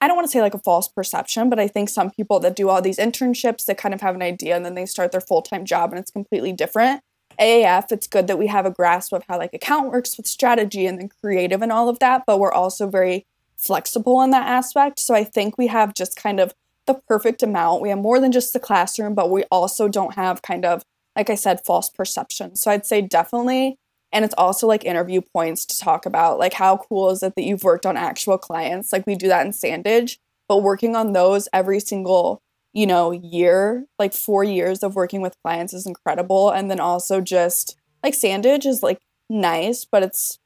I 0.00 0.06
don't 0.06 0.16
want 0.16 0.26
to 0.26 0.30
say 0.30 0.40
like 0.40 0.54
a 0.54 0.60
false 0.60 0.88
perception, 0.88 1.50
but 1.50 1.58
I 1.58 1.66
think 1.66 1.88
some 1.88 2.10
people 2.10 2.38
that 2.40 2.54
do 2.54 2.68
all 2.68 2.80
these 2.80 2.98
internships 2.98 3.64
that 3.66 3.78
kind 3.78 3.94
of 3.94 4.00
have 4.00 4.14
an 4.14 4.22
idea 4.22 4.54
and 4.54 4.64
then 4.64 4.74
they 4.74 4.86
start 4.86 5.10
their 5.12 5.20
full 5.20 5.42
time 5.42 5.64
job 5.64 5.90
and 5.90 5.98
it's 5.98 6.10
completely 6.10 6.52
different. 6.52 7.02
AAF, 7.40 7.92
it's 7.92 8.06
good 8.06 8.26
that 8.26 8.38
we 8.38 8.48
have 8.48 8.66
a 8.66 8.70
grasp 8.70 9.12
of 9.12 9.24
how 9.28 9.38
like 9.38 9.54
account 9.54 9.92
works 9.92 10.16
with 10.16 10.26
strategy 10.26 10.86
and 10.86 10.98
then 10.98 11.08
creative 11.22 11.62
and 11.62 11.72
all 11.72 11.88
of 11.88 11.98
that, 12.00 12.24
but 12.26 12.38
we're 12.38 12.52
also 12.52 12.88
very 12.88 13.26
flexible 13.56 14.22
in 14.22 14.30
that 14.30 14.46
aspect. 14.46 15.00
So 15.00 15.14
I 15.14 15.24
think 15.24 15.58
we 15.58 15.66
have 15.68 15.94
just 15.94 16.16
kind 16.16 16.40
of 16.40 16.54
the 16.86 16.94
perfect 16.94 17.42
amount. 17.42 17.82
We 17.82 17.90
have 17.90 17.98
more 17.98 18.20
than 18.20 18.32
just 18.32 18.52
the 18.52 18.60
classroom, 18.60 19.14
but 19.14 19.30
we 19.30 19.44
also 19.50 19.88
don't 19.88 20.14
have 20.14 20.42
kind 20.42 20.64
of, 20.64 20.82
like 21.16 21.30
I 21.30 21.34
said, 21.34 21.64
false 21.64 21.90
perception. 21.90 22.56
So 22.56 22.70
I'd 22.70 22.86
say 22.86 23.02
definitely 23.02 23.78
and 24.12 24.24
it's 24.24 24.34
also 24.38 24.66
like 24.66 24.84
interview 24.84 25.20
points 25.20 25.64
to 25.66 25.78
talk 25.78 26.06
about 26.06 26.38
like 26.38 26.54
how 26.54 26.76
cool 26.76 27.10
is 27.10 27.22
it 27.22 27.34
that 27.36 27.42
you've 27.42 27.64
worked 27.64 27.86
on 27.86 27.96
actual 27.96 28.38
clients? 28.38 28.92
Like 28.92 29.06
we 29.06 29.14
do 29.14 29.28
that 29.28 29.46
in 29.46 29.52
sandage 29.52 30.18
but 30.48 30.62
working 30.62 30.96
on 30.96 31.12
those 31.12 31.48
every 31.52 31.80
single 31.80 32.40
you 32.72 32.86
know 32.86 33.10
year 33.10 33.84
like 33.98 34.12
four 34.12 34.44
years 34.44 34.82
of 34.82 34.94
working 34.94 35.20
with 35.20 35.36
clients 35.42 35.74
is 35.74 35.86
incredible. 35.86 36.50
And 36.50 36.70
then 36.70 36.80
also 36.80 37.20
just 37.20 37.76
like 38.02 38.14
sandage 38.14 38.66
is 38.66 38.82
like 38.82 38.98
nice 39.28 39.84
but 39.84 40.02
it's 40.02 40.38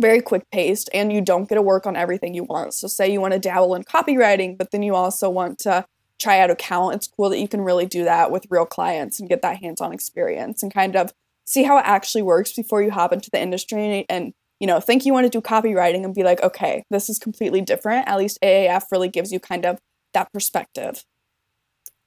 very 0.00 0.20
quick 0.20 0.50
paced 0.50 0.90
and 0.92 1.12
you 1.12 1.20
don't 1.20 1.48
get 1.48 1.54
to 1.54 1.62
work 1.62 1.86
on 1.86 1.96
everything 1.96 2.34
you 2.34 2.44
want. 2.44 2.74
So 2.74 2.88
say 2.88 3.10
you 3.10 3.20
want 3.20 3.34
to 3.34 3.38
dabble 3.38 3.74
in 3.74 3.84
copywriting 3.84 4.58
but 4.58 4.72
then 4.72 4.82
you 4.82 4.94
also 4.94 5.30
want 5.30 5.58
to 5.60 5.86
try 6.18 6.40
out 6.40 6.50
account 6.50 6.94
it's 6.94 7.06
cool 7.06 7.28
that 7.28 7.38
you 7.38 7.46
can 7.46 7.60
really 7.60 7.84
do 7.84 8.02
that 8.04 8.30
with 8.30 8.46
real 8.48 8.64
clients 8.64 9.20
and 9.20 9.28
get 9.28 9.42
that 9.42 9.58
hands-on 9.58 9.92
experience 9.92 10.62
and 10.62 10.72
kind 10.72 10.96
of 10.96 11.12
see 11.46 11.62
how 11.62 11.78
it 11.78 11.84
actually 11.86 12.22
works 12.22 12.52
before 12.52 12.82
you 12.82 12.90
hop 12.90 13.12
into 13.12 13.30
the 13.30 13.40
industry 13.40 14.04
and 14.08 14.32
you 14.60 14.66
know 14.66 14.80
think 14.80 15.06
you 15.06 15.12
want 15.12 15.24
to 15.24 15.30
do 15.30 15.40
copywriting 15.40 16.04
and 16.04 16.14
be 16.14 16.22
like 16.22 16.42
okay 16.42 16.84
this 16.90 17.08
is 17.08 17.18
completely 17.18 17.60
different. 17.60 18.06
At 18.08 18.18
least 18.18 18.38
aaf 18.42 18.84
really 18.90 19.08
gives 19.08 19.32
you 19.32 19.40
kind 19.40 19.64
of 19.64 19.78
that 20.12 20.32
perspective. 20.32 21.04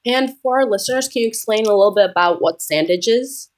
And 0.06 0.34
for 0.42 0.60
our 0.60 0.66
listeners 0.66 1.08
can 1.08 1.22
you 1.22 1.28
explain 1.28 1.66
a 1.66 1.76
little 1.76 1.94
bit 1.94 2.10
about 2.10 2.40
what 2.40 2.60
sandage 2.60 3.08
is? 3.08 3.50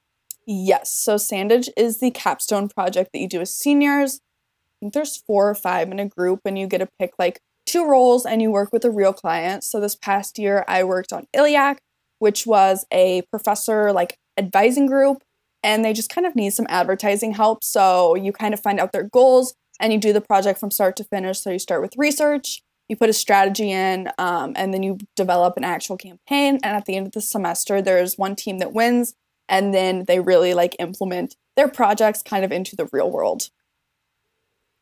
Yes 0.47 0.91
so 0.93 1.15
sandage 1.15 1.69
is 1.77 1.99
the 1.99 2.11
capstone 2.11 2.69
project 2.69 3.11
that 3.13 3.19
you 3.19 3.27
do 3.27 3.41
as 3.41 3.53
seniors. 3.53 4.15
I 4.15 4.85
think 4.85 4.93
there's 4.93 5.17
four 5.17 5.49
or 5.49 5.55
five 5.55 5.91
in 5.91 5.99
a 5.99 6.07
group 6.07 6.41
and 6.45 6.57
you 6.57 6.67
get 6.67 6.79
to 6.79 6.87
pick 6.99 7.13
like 7.17 7.39
two 7.65 7.85
roles 7.85 8.25
and 8.25 8.41
you 8.41 8.51
work 8.51 8.73
with 8.73 8.83
a 8.83 8.91
real 8.91 9.13
client. 9.13 9.63
So 9.63 9.79
this 9.79 9.95
past 9.95 10.37
year 10.39 10.63
i 10.67 10.83
worked 10.83 11.11
on 11.11 11.27
iliac 11.33 11.79
which 12.19 12.45
was 12.45 12.85
a 12.93 13.21
professor 13.31 13.91
like 13.91 14.17
advising 14.37 14.85
group 14.85 15.23
and 15.63 15.83
they 15.83 15.93
just 15.93 16.13
kind 16.13 16.27
of 16.27 16.35
need 16.35 16.51
some 16.51 16.67
advertising 16.69 17.33
help. 17.33 17.63
So 17.63 18.15
you 18.15 18.31
kind 18.31 18.53
of 18.53 18.59
find 18.59 18.79
out 18.79 18.91
their 18.91 19.03
goals 19.03 19.55
and 19.79 19.93
you 19.93 19.99
do 19.99 20.13
the 20.13 20.21
project 20.21 20.59
from 20.59 20.71
start 20.71 20.95
to 20.97 21.03
finish. 21.03 21.39
So 21.39 21.51
you 21.51 21.59
start 21.59 21.81
with 21.81 21.93
research, 21.97 22.61
you 22.89 22.95
put 22.95 23.09
a 23.09 23.13
strategy 23.13 23.71
in, 23.71 24.09
um, 24.17 24.53
and 24.55 24.73
then 24.73 24.83
you 24.83 24.97
develop 25.15 25.57
an 25.57 25.63
actual 25.63 25.97
campaign. 25.97 26.59
And 26.63 26.75
at 26.75 26.85
the 26.85 26.95
end 26.95 27.07
of 27.07 27.13
the 27.13 27.21
semester, 27.21 27.81
there's 27.81 28.17
one 28.17 28.35
team 28.35 28.59
that 28.59 28.73
wins, 28.73 29.15
and 29.49 29.73
then 29.73 30.05
they 30.07 30.19
really 30.19 30.53
like 30.53 30.75
implement 30.79 31.35
their 31.55 31.67
projects 31.67 32.21
kind 32.21 32.43
of 32.43 32.51
into 32.51 32.75
the 32.75 32.89
real 32.91 33.09
world. 33.09 33.49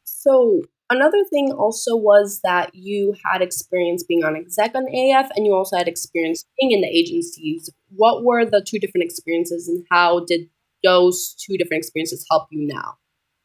So 0.04 0.62
another 0.90 1.24
thing 1.30 1.52
also 1.52 1.96
was 1.96 2.42
that 2.44 2.74
you 2.74 3.16
had 3.26 3.42
experience 3.42 4.04
being 4.04 4.24
on 4.24 4.36
exec 4.36 4.76
on 4.76 4.84
AF 4.88 5.30
and 5.36 5.46
you 5.46 5.54
also 5.54 5.78
had 5.78 5.88
experience 5.88 6.46
being 6.60 6.72
in 6.72 6.82
the 6.82 6.88
agencies. 6.88 7.70
What 7.96 8.24
were 8.24 8.46
the 8.46 8.62
two 8.62 8.80
different 8.80 9.06
experiences 9.06 9.68
and 9.68 9.86
how 9.90 10.26
did 10.26 10.50
those 10.84 11.36
two 11.40 11.58
different 11.58 11.82
experiences 11.84 12.26
help 12.32 12.48
you 12.52 12.68
now 12.68 12.96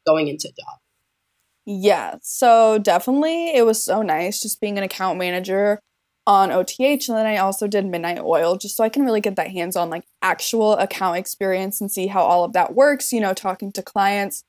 going 0.06 0.28
into 0.28 0.48
a 0.48 0.52
job? 0.52 0.78
Yeah, 1.66 2.16
so 2.22 2.78
definitely 2.78 3.54
it 3.54 3.66
was 3.66 3.82
so 3.82 4.02
nice 4.02 4.40
just 4.40 4.60
being 4.60 4.78
an 4.78 4.84
account 4.84 5.18
manager 5.18 5.80
on 6.26 6.50
OTH. 6.52 6.78
And 6.80 7.16
then 7.18 7.26
I 7.26 7.38
also 7.38 7.66
did 7.68 7.86
Midnight 7.86 8.20
Oil 8.20 8.56
just 8.56 8.76
so 8.76 8.84
I 8.84 8.88
can 8.88 9.04
really 9.04 9.20
get 9.20 9.36
that 9.36 9.50
hands 9.50 9.76
on 9.76 9.90
like 9.90 10.04
actual 10.22 10.74
account 10.74 11.18
experience 11.18 11.80
and 11.80 11.90
see 11.90 12.06
how 12.08 12.22
all 12.22 12.44
of 12.44 12.52
that 12.52 12.74
works, 12.74 13.12
you 13.12 13.20
know, 13.20 13.34
talking 13.34 13.72
to 13.72 13.82
clients. 13.82 14.42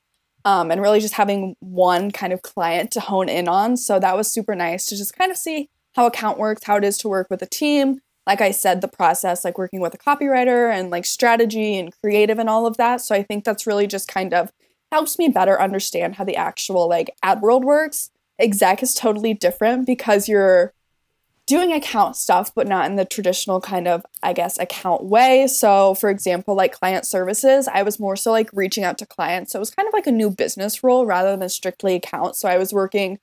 um, 0.44 0.70
and 0.70 0.80
really 0.80 1.00
just 1.00 1.14
having 1.14 1.56
one 1.60 2.10
kind 2.10 2.32
of 2.32 2.42
client 2.42 2.90
to 2.92 3.00
hone 3.00 3.28
in 3.28 3.48
on. 3.48 3.76
So 3.76 3.98
that 4.00 4.16
was 4.16 4.30
super 4.30 4.54
nice 4.54 4.86
to 4.86 4.96
just 4.96 5.16
kind 5.16 5.30
of 5.30 5.36
see 5.36 5.68
how 5.94 6.06
account 6.06 6.38
works, 6.38 6.64
how 6.64 6.76
it 6.76 6.84
is 6.84 6.96
to 6.98 7.08
work 7.08 7.28
with 7.30 7.42
a 7.42 7.46
team. 7.46 8.00
Like 8.28 8.42
I 8.42 8.52
said, 8.52 8.82
the 8.82 8.88
process, 8.88 9.44
like 9.44 9.58
working 9.58 9.80
with 9.80 9.94
a 9.94 9.98
copywriter 9.98 10.70
and 10.70 10.90
like 10.90 11.06
strategy 11.06 11.78
and 11.78 11.92
creative 12.00 12.38
and 12.38 12.48
all 12.48 12.66
of 12.66 12.76
that. 12.76 13.00
So 13.00 13.14
I 13.14 13.22
think 13.24 13.42
that's 13.42 13.66
really 13.66 13.86
just 13.86 14.06
kind 14.06 14.34
of 14.34 14.52
helps 14.92 15.18
me 15.18 15.28
better 15.28 15.60
understand 15.60 16.16
how 16.16 16.24
the 16.24 16.36
actual 16.36 16.88
like 16.88 17.10
ad 17.22 17.40
world 17.40 17.64
works. 17.64 18.10
Exec 18.38 18.82
is 18.82 18.94
totally 18.94 19.34
different 19.34 19.86
because 19.86 20.28
you're 20.28 20.72
doing 21.46 21.72
account 21.72 22.14
stuff, 22.14 22.54
but 22.54 22.68
not 22.68 22.84
in 22.84 22.96
the 22.96 23.06
traditional 23.06 23.60
kind 23.62 23.88
of, 23.88 24.04
I 24.22 24.34
guess, 24.34 24.58
account 24.58 25.04
way. 25.04 25.46
So, 25.46 25.94
for 25.94 26.10
example, 26.10 26.54
like 26.54 26.72
client 26.72 27.06
services, 27.06 27.66
I 27.66 27.82
was 27.82 27.98
more 27.98 28.16
so 28.16 28.30
like 28.30 28.50
reaching 28.52 28.84
out 28.84 28.98
to 28.98 29.06
clients. 29.06 29.52
So 29.52 29.58
it 29.58 29.60
was 29.60 29.70
kind 29.70 29.88
of 29.88 29.94
like 29.94 30.06
a 30.06 30.12
new 30.12 30.30
business 30.30 30.84
role 30.84 31.06
rather 31.06 31.34
than 31.34 31.48
strictly 31.48 31.94
account. 31.94 32.36
So 32.36 32.50
I 32.50 32.58
was 32.58 32.74
working 32.74 33.18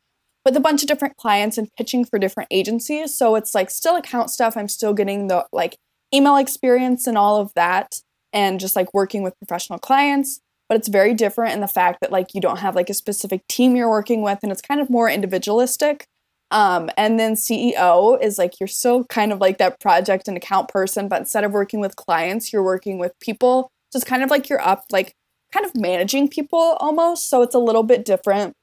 with 0.46 0.56
a 0.56 0.62
bunch 0.62 0.84
of 0.84 0.88
different 0.88 1.18
clients 1.18 1.58
and 1.58 1.68
pitching 1.76 2.06
for 2.06 2.20
different 2.20 2.48
agencies. 2.52 3.18
So 3.18 3.36
it's 3.36 3.56
like 3.56 3.72
still 3.72 3.96
account 3.96 4.30
stuff. 4.30 4.56
I'm 4.56 4.68
still 4.68 4.94
getting 4.94 5.28
the 5.28 5.46
like 5.52 5.76
email 6.14 6.38
experience 6.38 7.08
and 7.08 7.18
all 7.18 7.42
of 7.42 7.52
that 7.56 8.00
and 8.32 8.60
just 8.60 8.76
like 8.76 8.94
working 8.94 9.24
with 9.24 9.38
professional 9.40 9.80
clients. 9.80 10.40
But 10.70 10.78
it's 10.78 10.88
very 10.88 11.14
different 11.14 11.54
in 11.54 11.62
the 11.62 11.68
fact 11.68 12.00
that 12.02 12.12
like 12.12 12.34
you 12.34 12.42
don't 12.42 12.60
have 12.60 12.76
like 12.76 12.90
a 12.90 12.94
specific 12.94 13.46
team 13.48 13.76
you're 13.76 13.90
working 13.90 14.22
with 14.22 14.40
and 14.44 14.52
it's 14.52 14.62
kind 14.62 14.80
of 14.80 14.90
more 14.90 15.10
individualistic. 15.10 16.06
Um, 16.52 16.92
and 16.96 17.20
then 17.20 17.34
ceo 17.34 18.22
is 18.22 18.38
like 18.38 18.60
you're 18.60 18.68
still 18.68 19.04
kind 19.06 19.34
of 19.34 19.42
like 19.42 19.58
that 19.58 19.80
project 19.80 20.28
and 20.28 20.38
account 20.38 20.70
person 20.70 21.08
but 21.08 21.20
instead 21.20 21.44
of 21.44 21.54
working 21.54 21.80
with 21.80 21.96
clients 21.96 22.54
you're 22.54 22.64
working 22.64 23.00
with 23.00 23.14
people. 23.20 23.72
So 23.92 23.98
it's 23.98 24.06
kind 24.06 24.24
of 24.24 24.30
like 24.30 24.48
you're 24.48 24.62
up 24.62 24.86
like 24.92 25.16
kind 25.52 25.66
of 25.66 25.76
managing 25.76 26.28
people 26.28 26.78
almost. 26.80 27.32
So 27.32 27.42
it's 27.42 27.56
a 27.56 27.60
little 27.60 27.82
bit 27.82 28.06
different 28.06 28.54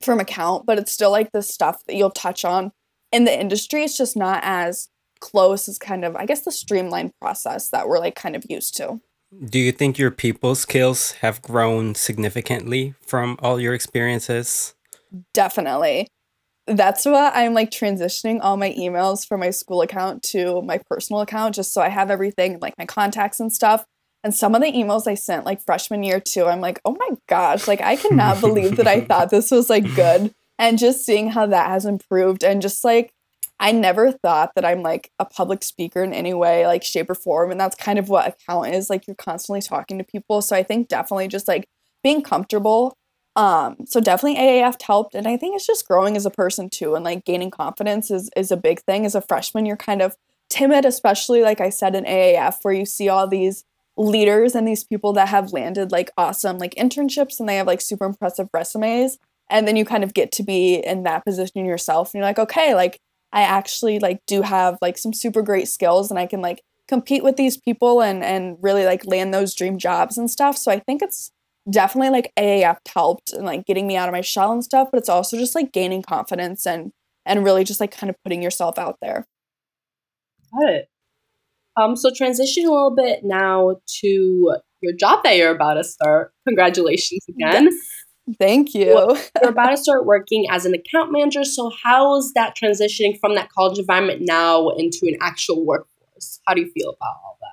from 0.00 0.20
account 0.20 0.66
but 0.66 0.78
it's 0.78 0.92
still 0.92 1.10
like 1.10 1.32
the 1.32 1.42
stuff 1.42 1.82
that 1.86 1.96
you'll 1.96 2.10
touch 2.10 2.44
on 2.44 2.72
in 3.12 3.24
the 3.24 3.40
industry 3.40 3.82
it's 3.82 3.96
just 3.96 4.16
not 4.16 4.40
as 4.42 4.88
close 5.20 5.68
as 5.68 5.78
kind 5.78 6.04
of 6.04 6.14
i 6.16 6.26
guess 6.26 6.42
the 6.42 6.52
streamlined 6.52 7.12
process 7.20 7.70
that 7.70 7.88
we're 7.88 7.98
like 7.98 8.14
kind 8.14 8.36
of 8.36 8.44
used 8.48 8.76
to 8.76 9.00
do 9.44 9.58
you 9.58 9.72
think 9.72 9.98
your 9.98 10.10
people 10.10 10.54
skills 10.54 11.12
have 11.12 11.42
grown 11.42 11.94
significantly 11.94 12.94
from 13.04 13.36
all 13.40 13.60
your 13.60 13.74
experiences? 13.74 14.74
Definitely. 15.34 16.06
That's 16.66 17.04
why 17.04 17.30
I'm 17.34 17.52
like 17.52 17.70
transitioning 17.70 18.38
all 18.42 18.56
my 18.56 18.72
emails 18.72 19.26
from 19.26 19.40
my 19.40 19.50
school 19.50 19.82
account 19.82 20.22
to 20.24 20.62
my 20.62 20.80
personal 20.88 21.22
account 21.22 21.54
just 21.54 21.72
so 21.72 21.82
I 21.82 21.88
have 21.88 22.10
everything 22.10 22.58
like 22.60 22.74
my 22.78 22.86
contacts 22.86 23.40
and 23.40 23.52
stuff. 23.52 23.84
And 24.26 24.34
some 24.34 24.56
of 24.56 24.60
the 24.60 24.72
emails 24.72 25.06
I 25.06 25.14
sent 25.14 25.46
like 25.46 25.62
freshman 25.62 26.02
year 26.02 26.18
too, 26.18 26.46
I'm 26.46 26.60
like, 26.60 26.80
oh 26.84 26.96
my 26.98 27.10
gosh, 27.28 27.68
like 27.68 27.80
I 27.80 27.94
cannot 27.94 28.40
believe 28.40 28.76
that 28.76 28.88
I 28.88 29.00
thought 29.04 29.30
this 29.30 29.52
was 29.52 29.70
like 29.70 29.94
good. 29.94 30.34
And 30.58 30.80
just 30.80 31.06
seeing 31.06 31.30
how 31.30 31.46
that 31.46 31.68
has 31.68 31.86
improved 31.86 32.42
and 32.42 32.60
just 32.60 32.82
like 32.82 33.12
I 33.60 33.70
never 33.70 34.10
thought 34.10 34.50
that 34.56 34.64
I'm 34.64 34.82
like 34.82 35.12
a 35.20 35.24
public 35.24 35.62
speaker 35.62 36.02
in 36.02 36.12
any 36.12 36.34
way, 36.34 36.66
like 36.66 36.82
shape 36.82 37.08
or 37.08 37.14
form. 37.14 37.52
And 37.52 37.60
that's 37.60 37.76
kind 37.76 38.00
of 38.00 38.08
what 38.08 38.26
account 38.26 38.74
is. 38.74 38.90
Like 38.90 39.06
you're 39.06 39.14
constantly 39.14 39.62
talking 39.62 39.96
to 39.98 40.04
people. 40.04 40.42
So 40.42 40.56
I 40.56 40.64
think 40.64 40.88
definitely 40.88 41.28
just 41.28 41.46
like 41.46 41.68
being 42.02 42.20
comfortable. 42.20 42.96
Um, 43.36 43.76
so 43.86 44.00
definitely 44.00 44.40
AAF 44.40 44.82
helped. 44.82 45.14
And 45.14 45.28
I 45.28 45.36
think 45.36 45.54
it's 45.54 45.68
just 45.68 45.86
growing 45.86 46.16
as 46.16 46.26
a 46.26 46.30
person 46.30 46.68
too. 46.68 46.96
And 46.96 47.04
like 47.04 47.24
gaining 47.24 47.52
confidence 47.52 48.10
is 48.10 48.28
is 48.36 48.50
a 48.50 48.56
big 48.56 48.80
thing. 48.80 49.06
As 49.06 49.14
a 49.14 49.20
freshman, 49.20 49.66
you're 49.66 49.76
kind 49.76 50.02
of 50.02 50.16
timid, 50.50 50.84
especially 50.84 51.42
like 51.42 51.60
I 51.60 51.70
said 51.70 51.94
in 51.94 52.02
AAF, 52.02 52.56
where 52.62 52.74
you 52.74 52.86
see 52.86 53.08
all 53.08 53.28
these 53.28 53.64
leaders 53.96 54.54
and 54.54 54.66
these 54.68 54.84
people 54.84 55.12
that 55.14 55.28
have 55.28 55.52
landed 55.52 55.90
like 55.90 56.10
awesome 56.18 56.58
like 56.58 56.74
internships 56.74 57.40
and 57.40 57.48
they 57.48 57.56
have 57.56 57.66
like 57.66 57.80
super 57.80 58.04
impressive 58.04 58.48
resumes. 58.52 59.18
And 59.48 59.66
then 59.66 59.76
you 59.76 59.84
kind 59.84 60.04
of 60.04 60.12
get 60.12 60.32
to 60.32 60.42
be 60.42 60.74
in 60.74 61.04
that 61.04 61.24
position 61.24 61.64
yourself 61.64 62.08
and 62.08 62.18
you're 62.18 62.28
like, 62.28 62.38
okay, 62.38 62.74
like 62.74 62.98
I 63.32 63.42
actually 63.42 63.98
like 63.98 64.20
do 64.26 64.42
have 64.42 64.78
like 64.82 64.98
some 64.98 65.12
super 65.12 65.42
great 65.42 65.68
skills 65.68 66.10
and 66.10 66.18
I 66.18 66.26
can 66.26 66.40
like 66.40 66.62
compete 66.88 67.24
with 67.24 67.36
these 67.36 67.56
people 67.56 68.02
and 68.02 68.22
and 68.22 68.56
really 68.60 68.84
like 68.84 69.06
land 69.06 69.32
those 69.32 69.54
dream 69.54 69.78
jobs 69.78 70.18
and 70.18 70.30
stuff. 70.30 70.56
So 70.56 70.70
I 70.70 70.78
think 70.80 71.02
it's 71.02 71.30
definitely 71.68 72.10
like 72.10 72.32
AAF 72.36 72.78
helped 72.88 73.32
and 73.32 73.44
like 73.44 73.66
getting 73.66 73.86
me 73.86 73.96
out 73.96 74.08
of 74.08 74.12
my 74.12 74.20
shell 74.20 74.52
and 74.52 74.64
stuff, 74.64 74.88
but 74.90 74.98
it's 74.98 75.08
also 75.08 75.36
just 75.36 75.54
like 75.54 75.72
gaining 75.72 76.02
confidence 76.02 76.66
and 76.66 76.92
and 77.24 77.44
really 77.44 77.64
just 77.64 77.80
like 77.80 77.90
kind 77.96 78.10
of 78.10 78.16
putting 78.24 78.42
yourself 78.42 78.78
out 78.78 78.98
there. 79.00 79.26
Got 80.52 80.70
it. 80.70 80.88
Um, 81.76 81.96
so 81.96 82.10
transition 82.14 82.66
a 82.66 82.70
little 82.70 82.94
bit 82.94 83.20
now 83.22 83.76
to 84.00 84.56
your 84.80 84.92
job 84.98 85.22
that 85.24 85.36
you're 85.36 85.54
about 85.54 85.74
to 85.74 85.84
start. 85.84 86.32
Congratulations 86.46 87.20
again. 87.28 87.64
Yes. 87.70 87.74
Thank 88.38 88.74
you. 88.74 88.94
Well, 88.94 89.18
you're 89.42 89.50
about 89.50 89.70
to 89.70 89.76
start 89.76 90.04
working 90.04 90.46
as 90.50 90.66
an 90.66 90.74
account 90.74 91.12
manager. 91.12 91.44
So, 91.44 91.70
how 91.82 92.16
is 92.16 92.32
that 92.34 92.56
transitioning 92.56 93.18
from 93.20 93.34
that 93.36 93.50
college 93.52 93.78
environment 93.78 94.22
now 94.22 94.70
into 94.70 95.00
an 95.02 95.16
actual 95.20 95.64
workforce? 95.64 96.40
How 96.46 96.54
do 96.54 96.62
you 96.62 96.70
feel 96.70 96.90
about 96.90 97.14
all 97.24 97.38
that? 97.40 97.46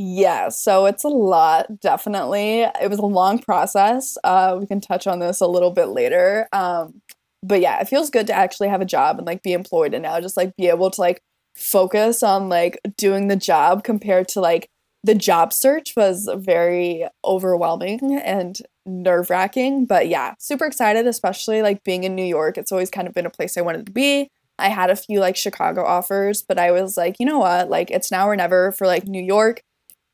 Yeah, 0.00 0.50
so 0.50 0.86
it's 0.86 1.02
a 1.02 1.08
lot, 1.08 1.80
definitely. 1.80 2.60
It 2.60 2.88
was 2.88 3.00
a 3.00 3.06
long 3.06 3.40
process. 3.40 4.16
Uh, 4.22 4.56
we 4.60 4.66
can 4.66 4.80
touch 4.80 5.08
on 5.08 5.18
this 5.18 5.40
a 5.40 5.46
little 5.48 5.72
bit 5.72 5.86
later. 5.86 6.46
Um, 6.52 7.02
but 7.42 7.60
yeah, 7.60 7.80
it 7.80 7.88
feels 7.88 8.10
good 8.10 8.28
to 8.28 8.32
actually 8.32 8.68
have 8.68 8.80
a 8.80 8.84
job 8.84 9.18
and 9.18 9.26
like 9.26 9.42
be 9.42 9.52
employed 9.52 9.94
and 9.94 10.04
now 10.04 10.20
just 10.20 10.36
like 10.36 10.54
be 10.56 10.68
able 10.68 10.90
to 10.90 11.00
like 11.00 11.22
focus 11.58 12.22
on 12.22 12.48
like 12.48 12.80
doing 12.96 13.26
the 13.26 13.36
job 13.36 13.82
compared 13.82 14.28
to 14.28 14.40
like 14.40 14.70
the 15.02 15.14
job 15.14 15.52
search 15.52 15.94
was 15.96 16.28
very 16.36 17.06
overwhelming 17.24 18.20
and 18.24 18.60
nerve 18.86 19.28
wracking. 19.28 19.84
But 19.84 20.08
yeah, 20.08 20.34
super 20.38 20.66
excited, 20.66 21.06
especially 21.06 21.62
like 21.62 21.82
being 21.82 22.04
in 22.04 22.14
New 22.14 22.24
York. 22.24 22.58
It's 22.58 22.70
always 22.70 22.90
kind 22.90 23.08
of 23.08 23.14
been 23.14 23.26
a 23.26 23.30
place 23.30 23.56
I 23.56 23.62
wanted 23.62 23.86
to 23.86 23.92
be. 23.92 24.30
I 24.58 24.68
had 24.68 24.90
a 24.90 24.96
few 24.96 25.20
like 25.20 25.36
Chicago 25.36 25.84
offers, 25.84 26.42
but 26.42 26.58
I 26.58 26.70
was 26.70 26.96
like, 26.96 27.16
you 27.18 27.26
know 27.26 27.38
what? 27.38 27.68
Like 27.68 27.90
it's 27.90 28.10
now 28.10 28.28
or 28.28 28.36
never 28.36 28.72
for 28.72 28.86
like 28.86 29.06
New 29.06 29.22
York. 29.22 29.60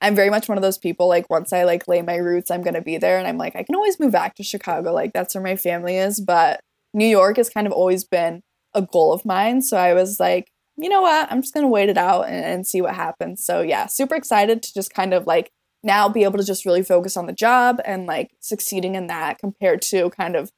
I'm 0.00 0.14
very 0.14 0.30
much 0.30 0.48
one 0.48 0.58
of 0.58 0.62
those 0.62 0.78
people 0.78 1.08
like 1.08 1.28
once 1.30 1.52
I 1.52 1.64
like 1.64 1.88
lay 1.88 2.02
my 2.02 2.16
roots, 2.16 2.50
I'm 2.50 2.62
going 2.62 2.74
to 2.74 2.82
be 2.82 2.98
there 2.98 3.18
and 3.18 3.26
I'm 3.26 3.38
like 3.38 3.56
I 3.56 3.62
can 3.62 3.74
always 3.74 4.00
move 4.00 4.12
back 4.12 4.34
to 4.36 4.42
Chicago. 4.42 4.92
Like 4.92 5.12
that's 5.12 5.34
where 5.34 5.44
my 5.44 5.56
family 5.56 5.98
is, 5.98 6.20
but 6.20 6.60
New 6.94 7.06
York 7.06 7.36
has 7.36 7.50
kind 7.50 7.66
of 7.66 7.72
always 7.72 8.04
been 8.04 8.42
a 8.74 8.82
goal 8.82 9.12
of 9.12 9.24
mine. 9.24 9.62
So 9.62 9.76
I 9.76 9.94
was 9.94 10.18
like, 10.18 10.48
you 10.76 10.88
know 10.88 11.02
what? 11.02 11.30
I'm 11.30 11.42
just 11.42 11.54
going 11.54 11.64
to 11.64 11.68
wait 11.68 11.88
it 11.88 11.98
out 11.98 12.22
and, 12.22 12.44
and 12.44 12.66
see 12.66 12.80
what 12.80 12.94
happens. 12.94 13.44
So 13.44 13.60
yeah, 13.60 13.86
super 13.86 14.14
excited 14.14 14.62
to 14.62 14.74
just 14.74 14.92
kind 14.92 15.14
of 15.14 15.26
like 15.26 15.50
now 15.82 16.08
be 16.08 16.24
able 16.24 16.38
to 16.38 16.44
just 16.44 16.64
really 16.64 16.82
focus 16.82 17.16
on 17.16 17.26
the 17.26 17.32
job 17.32 17.80
and 17.84 18.06
like 18.06 18.32
succeeding 18.40 18.94
in 18.94 19.06
that 19.06 19.38
compared 19.38 19.82
to 19.82 20.10
kind 20.10 20.34
of 20.34 20.50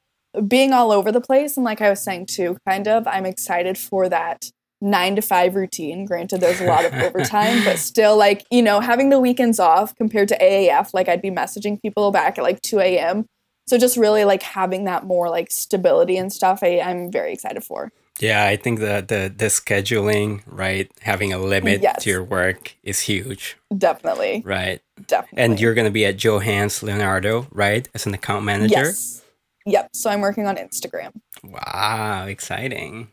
being 0.47 0.73
all 0.73 0.91
over 0.91 1.11
the 1.11 1.21
place. 1.21 1.57
And 1.57 1.63
like 1.63 1.81
I 1.81 1.89
was 1.89 2.01
saying 2.01 2.27
too, 2.27 2.57
kind 2.67 2.87
of, 2.87 3.07
I'm 3.07 3.25
excited 3.25 3.77
for 3.77 4.09
that 4.09 4.51
nine 4.79 5.15
to 5.15 5.21
five 5.21 5.55
routine. 5.55 6.05
Granted, 6.05 6.39
there's 6.39 6.61
a 6.61 6.65
lot 6.65 6.85
of 6.85 6.93
overtime, 6.93 7.63
but 7.63 7.79
still, 7.79 8.15
like, 8.15 8.45
you 8.51 8.61
know, 8.61 8.79
having 8.79 9.09
the 9.09 9.19
weekends 9.19 9.59
off 9.59 9.95
compared 9.95 10.27
to 10.29 10.37
AAF, 10.37 10.93
like 10.93 11.09
I'd 11.09 11.21
be 11.21 11.31
messaging 11.31 11.81
people 11.81 12.11
back 12.11 12.37
at 12.37 12.43
like 12.43 12.61
2 12.61 12.79
a.m. 12.79 13.25
So 13.67 13.77
just 13.77 13.97
really 13.97 14.23
like 14.23 14.43
having 14.43 14.85
that 14.85 15.05
more 15.05 15.29
like 15.29 15.51
stability 15.51 16.17
and 16.17 16.31
stuff, 16.31 16.59
I, 16.63 16.79
I'm 16.79 17.11
very 17.11 17.33
excited 17.33 17.63
for. 17.63 17.91
Yeah, 18.19 18.45
I 18.45 18.55
think 18.55 18.79
the 18.79 19.05
the 19.07 19.33
the 19.35 19.45
scheduling, 19.45 20.41
right, 20.47 20.91
having 21.01 21.33
a 21.33 21.37
limit 21.37 21.81
yes. 21.81 22.03
to 22.03 22.09
your 22.09 22.23
work 22.23 22.75
is 22.83 23.01
huge. 23.01 23.57
Definitely. 23.75 24.41
Right. 24.45 24.81
Definitely. 25.05 25.43
And 25.43 25.59
you're 25.59 25.75
going 25.75 25.85
to 25.85 25.91
be 25.91 26.05
at 26.05 26.17
Johannes 26.17 26.81
Leonardo, 26.81 27.47
right, 27.51 27.87
as 27.93 28.07
an 28.07 28.13
account 28.13 28.45
manager? 28.45 28.85
Yes. 28.85 29.23
Yep. 29.65 29.89
So 29.93 30.09
I'm 30.09 30.21
working 30.21 30.47
on 30.47 30.55
Instagram. 30.55 31.11
Wow, 31.43 32.25
exciting. 32.25 33.09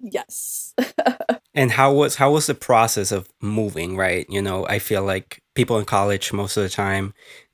Yes. 0.00 0.74
and 1.54 1.72
how 1.72 1.92
was 1.92 2.16
how 2.16 2.32
was 2.32 2.46
the 2.46 2.54
process 2.54 3.12
of 3.12 3.28
moving, 3.40 3.96
right? 3.96 4.26
You 4.28 4.42
know, 4.42 4.66
I 4.66 4.78
feel 4.78 5.04
like 5.04 5.42
people 5.54 5.78
in 5.78 5.84
college 5.84 6.32
most 6.32 6.56
of 6.56 6.62
the 6.62 6.70
time 6.70 7.12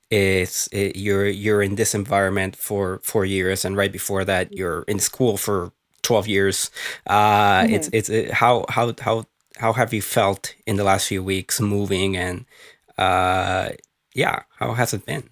is 0.09 0.69
it, 0.71 0.95
you're 0.95 1.27
you're 1.27 1.61
in 1.61 1.75
this 1.75 1.93
environment 1.93 2.55
for 2.55 3.01
4 3.03 3.25
years 3.25 3.65
and 3.65 3.75
right 3.75 3.91
before 3.91 4.23
that 4.23 4.53
you're 4.53 4.83
in 4.83 4.99
school 4.99 5.35
for 5.35 5.73
12 6.03 6.27
years. 6.27 6.71
Uh, 7.05 7.61
mm-hmm. 7.61 7.73
It's 7.73 7.89
it's 7.93 8.09
it, 8.09 8.31
how 8.31 8.65
how 8.69 8.93
how 8.99 9.25
how 9.57 9.73
have 9.73 9.93
you 9.93 10.01
felt 10.01 10.55
in 10.65 10.75
the 10.75 10.83
last 10.83 11.07
few 11.07 11.23
weeks 11.23 11.59
moving 11.59 12.15
and 12.15 12.45
uh, 12.97 13.69
yeah, 14.13 14.43
how 14.57 14.73
has 14.73 14.93
it 14.93 15.05
been? 15.05 15.29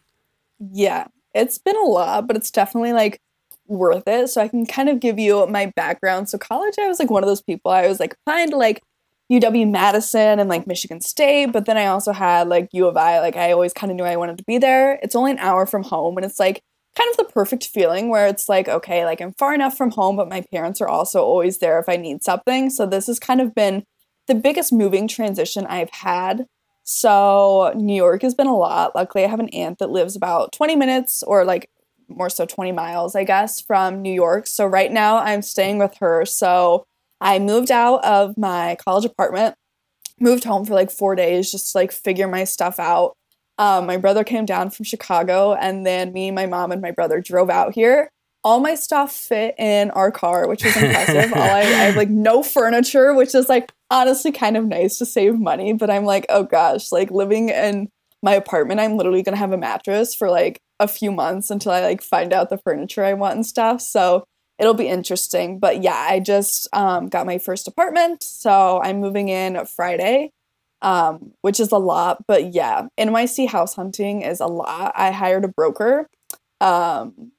Yeah, 0.60 1.07
it's 1.34 1.57
been 1.57 1.75
a 1.75 1.88
lot, 1.88 2.27
but 2.27 2.36
it's 2.36 2.51
definitely 2.51 2.93
like 2.93 3.19
worth 3.67 4.07
it. 4.07 4.29
So 4.29 4.41
I 4.41 4.48
can 4.48 4.65
kind 4.65 4.89
of 4.89 5.00
give 5.00 5.19
you 5.19 5.45
my 5.48 5.72
background. 5.75 6.29
So 6.29 6.38
college, 6.38 6.75
I 6.79 6.88
was 6.88 7.00
like 7.00 7.10
one 7.10 7.24
of 7.24 7.27
those 7.27 7.41
people. 7.41 7.72
I 7.72 7.88
was 7.88 8.00
like 8.00 8.13
applying 8.13 8.51
to 8.51 8.57
like 8.57 8.84
UW 9.31 9.69
Madison 9.69 10.39
and 10.39 10.50
like 10.50 10.67
Michigan 10.67 11.01
State, 11.01 11.48
but 11.48 11.65
then 11.65 11.77
I 11.77 11.88
also 11.88 12.12
had 12.12 12.48
like 12.48 12.69
U 12.74 12.88
of 12.88 12.95
I. 12.95 13.19
Like 13.19 13.36
I 13.36 13.51
always 13.51 13.74
kind 13.74 13.91
of 13.91 13.98
knew 13.98 14.03
I 14.03 14.17
wanted 14.17 14.38
to 14.38 14.43
be 14.43 14.57
there. 14.57 15.00
It's 15.01 15.15
only 15.15 15.31
an 15.31 15.39
hour 15.39 15.65
from 15.65 15.84
home, 15.84 16.17
and 16.17 16.25
it's 16.25 16.39
like 16.39 16.62
kind 16.97 17.09
of 17.11 17.17
the 17.17 17.31
perfect 17.33 17.67
feeling 17.67 18.09
where 18.09 18.27
it's 18.27 18.47
like, 18.49 18.67
okay, 18.67 19.05
like 19.05 19.21
I'm 19.21 19.33
far 19.33 19.53
enough 19.53 19.77
from 19.77 19.91
home, 19.91 20.15
but 20.15 20.29
my 20.29 20.41
parents 20.51 20.81
are 20.81 20.87
also 20.87 21.23
always 21.23 21.57
there 21.59 21.79
if 21.79 21.89
I 21.89 21.97
need 21.97 22.23
something. 22.23 22.69
So 22.69 22.85
this 22.85 23.07
has 23.07 23.19
kind 23.19 23.41
of 23.41 23.53
been 23.55 23.83
the 24.27 24.35
biggest 24.35 24.73
moving 24.73 25.07
transition 25.07 25.65
I've 25.67 25.91
had 25.91 26.47
So 26.83 27.73
New 27.75 27.95
York 27.95 28.21
has 28.21 28.35
been 28.35 28.47
a 28.47 28.55
lot. 28.55 28.95
Luckily, 28.95 29.25
I 29.25 29.27
have 29.29 29.39
an 29.39 29.49
aunt 29.49 29.79
that 29.79 29.89
lives 29.89 30.15
about 30.15 30.51
20 30.53 30.75
minutes 30.75 31.23
or 31.23 31.43
like 31.43 31.69
more 32.07 32.29
so 32.29 32.45
20 32.45 32.71
miles, 32.71 33.15
I 33.15 33.23
guess, 33.23 33.59
from 33.59 34.01
New 34.01 34.13
York. 34.13 34.45
So 34.47 34.65
right 34.67 34.91
now 34.91 35.17
I'm 35.17 35.41
staying 35.41 35.79
with 35.79 35.95
her. 35.97 36.25
So 36.25 36.85
I 37.19 37.39
moved 37.39 37.71
out 37.71 38.05
of 38.05 38.37
my 38.37 38.77
college 38.83 39.05
apartment, 39.05 39.55
moved 40.19 40.43
home 40.43 40.65
for 40.65 40.73
like 40.75 40.91
four 40.91 41.15
days 41.15 41.51
just 41.51 41.71
to 41.71 41.77
like 41.79 41.91
figure 41.91 42.27
my 42.27 42.43
stuff 42.43 42.79
out. 42.79 43.15
Um, 43.57 43.85
my 43.85 43.97
brother 43.97 44.24
came 44.24 44.45
down 44.45 44.69
from 44.69 44.83
Chicago, 44.83 45.53
and 45.53 45.85
then 45.85 46.12
me, 46.12 46.31
my 46.31 46.45
mom, 46.45 46.71
and 46.71 46.81
my 46.81 46.91
brother 46.91 47.21
drove 47.21 47.50
out 47.50 47.74
here. 47.74 48.09
All 48.43 48.59
my 48.59 48.75
stuff 48.75 49.12
fit 49.12 49.55
in 49.57 49.89
our 49.91 50.12
car, 50.12 50.47
which 50.47 50.63
was 50.63 50.75
impressive. 50.75 51.33
All 51.33 51.41
I, 51.41 51.62
I 51.62 51.63
have 51.63 51.95
like 51.95 52.09
no 52.12 52.43
furniture, 52.43 53.13
which 53.13 53.33
is 53.33 53.50
like 53.50 53.71
honestly 53.89 54.31
kind 54.31 54.55
of 54.57 54.65
nice 54.65 54.97
to 55.00 55.05
save 55.05 55.39
money. 55.39 55.74
But 55.74 55.89
I'm 55.89 56.05
like, 56.05 56.25
oh 56.29 56.43
gosh, 56.43 56.91
like 56.91 57.09
living 57.09 57.50
in 57.50 57.89
my 58.21 58.33
apartment, 58.33 58.79
I'm 58.79 58.97
literally 58.97 59.24
gonna 59.24 59.38
have 59.38 59.51
a 59.51 59.57
mattress 59.57 60.13
for 60.13 60.29
like 60.29 60.59
a 60.79 60.88
few 60.88 61.12
months 61.12 61.50
until 61.50 61.71
I 61.71 61.81
like 61.81 62.01
find 62.01 62.33
out 62.33 62.50
the 62.50 62.57
furniture 62.57 63.03
I 63.03 63.13
want 63.13 63.35
and 63.35 63.45
stuff. 63.45 63.81
So 63.81 64.25
it'll 64.59 64.74
be 64.74 64.88
interesting. 64.88 65.57
But 65.57 65.81
yeah, 65.81 66.07
I 66.09 66.19
just 66.19 66.67
um, 66.74 67.07
got 67.07 67.25
my 67.25 67.38
first 67.38 67.67
apartment, 67.67 68.24
so 68.24 68.81
I'm 68.83 69.00
moving 69.00 69.29
in 69.29 69.65
Friday 69.65 70.31
um, 70.82 71.34
which 71.41 71.60
is 71.60 71.72
a 71.72 71.77
lot. 71.77 72.25
But 72.27 72.53
yeah, 72.53 72.88
NYC 73.00 73.48
house 73.48 73.75
hunting 73.75 74.22
is 74.22 74.39
a 74.39 74.48
lot. 74.48 74.91
I 74.96 75.12
hired 75.12 75.46
a 75.46 75.50
broker 75.50 76.10
um, 76.62 77.32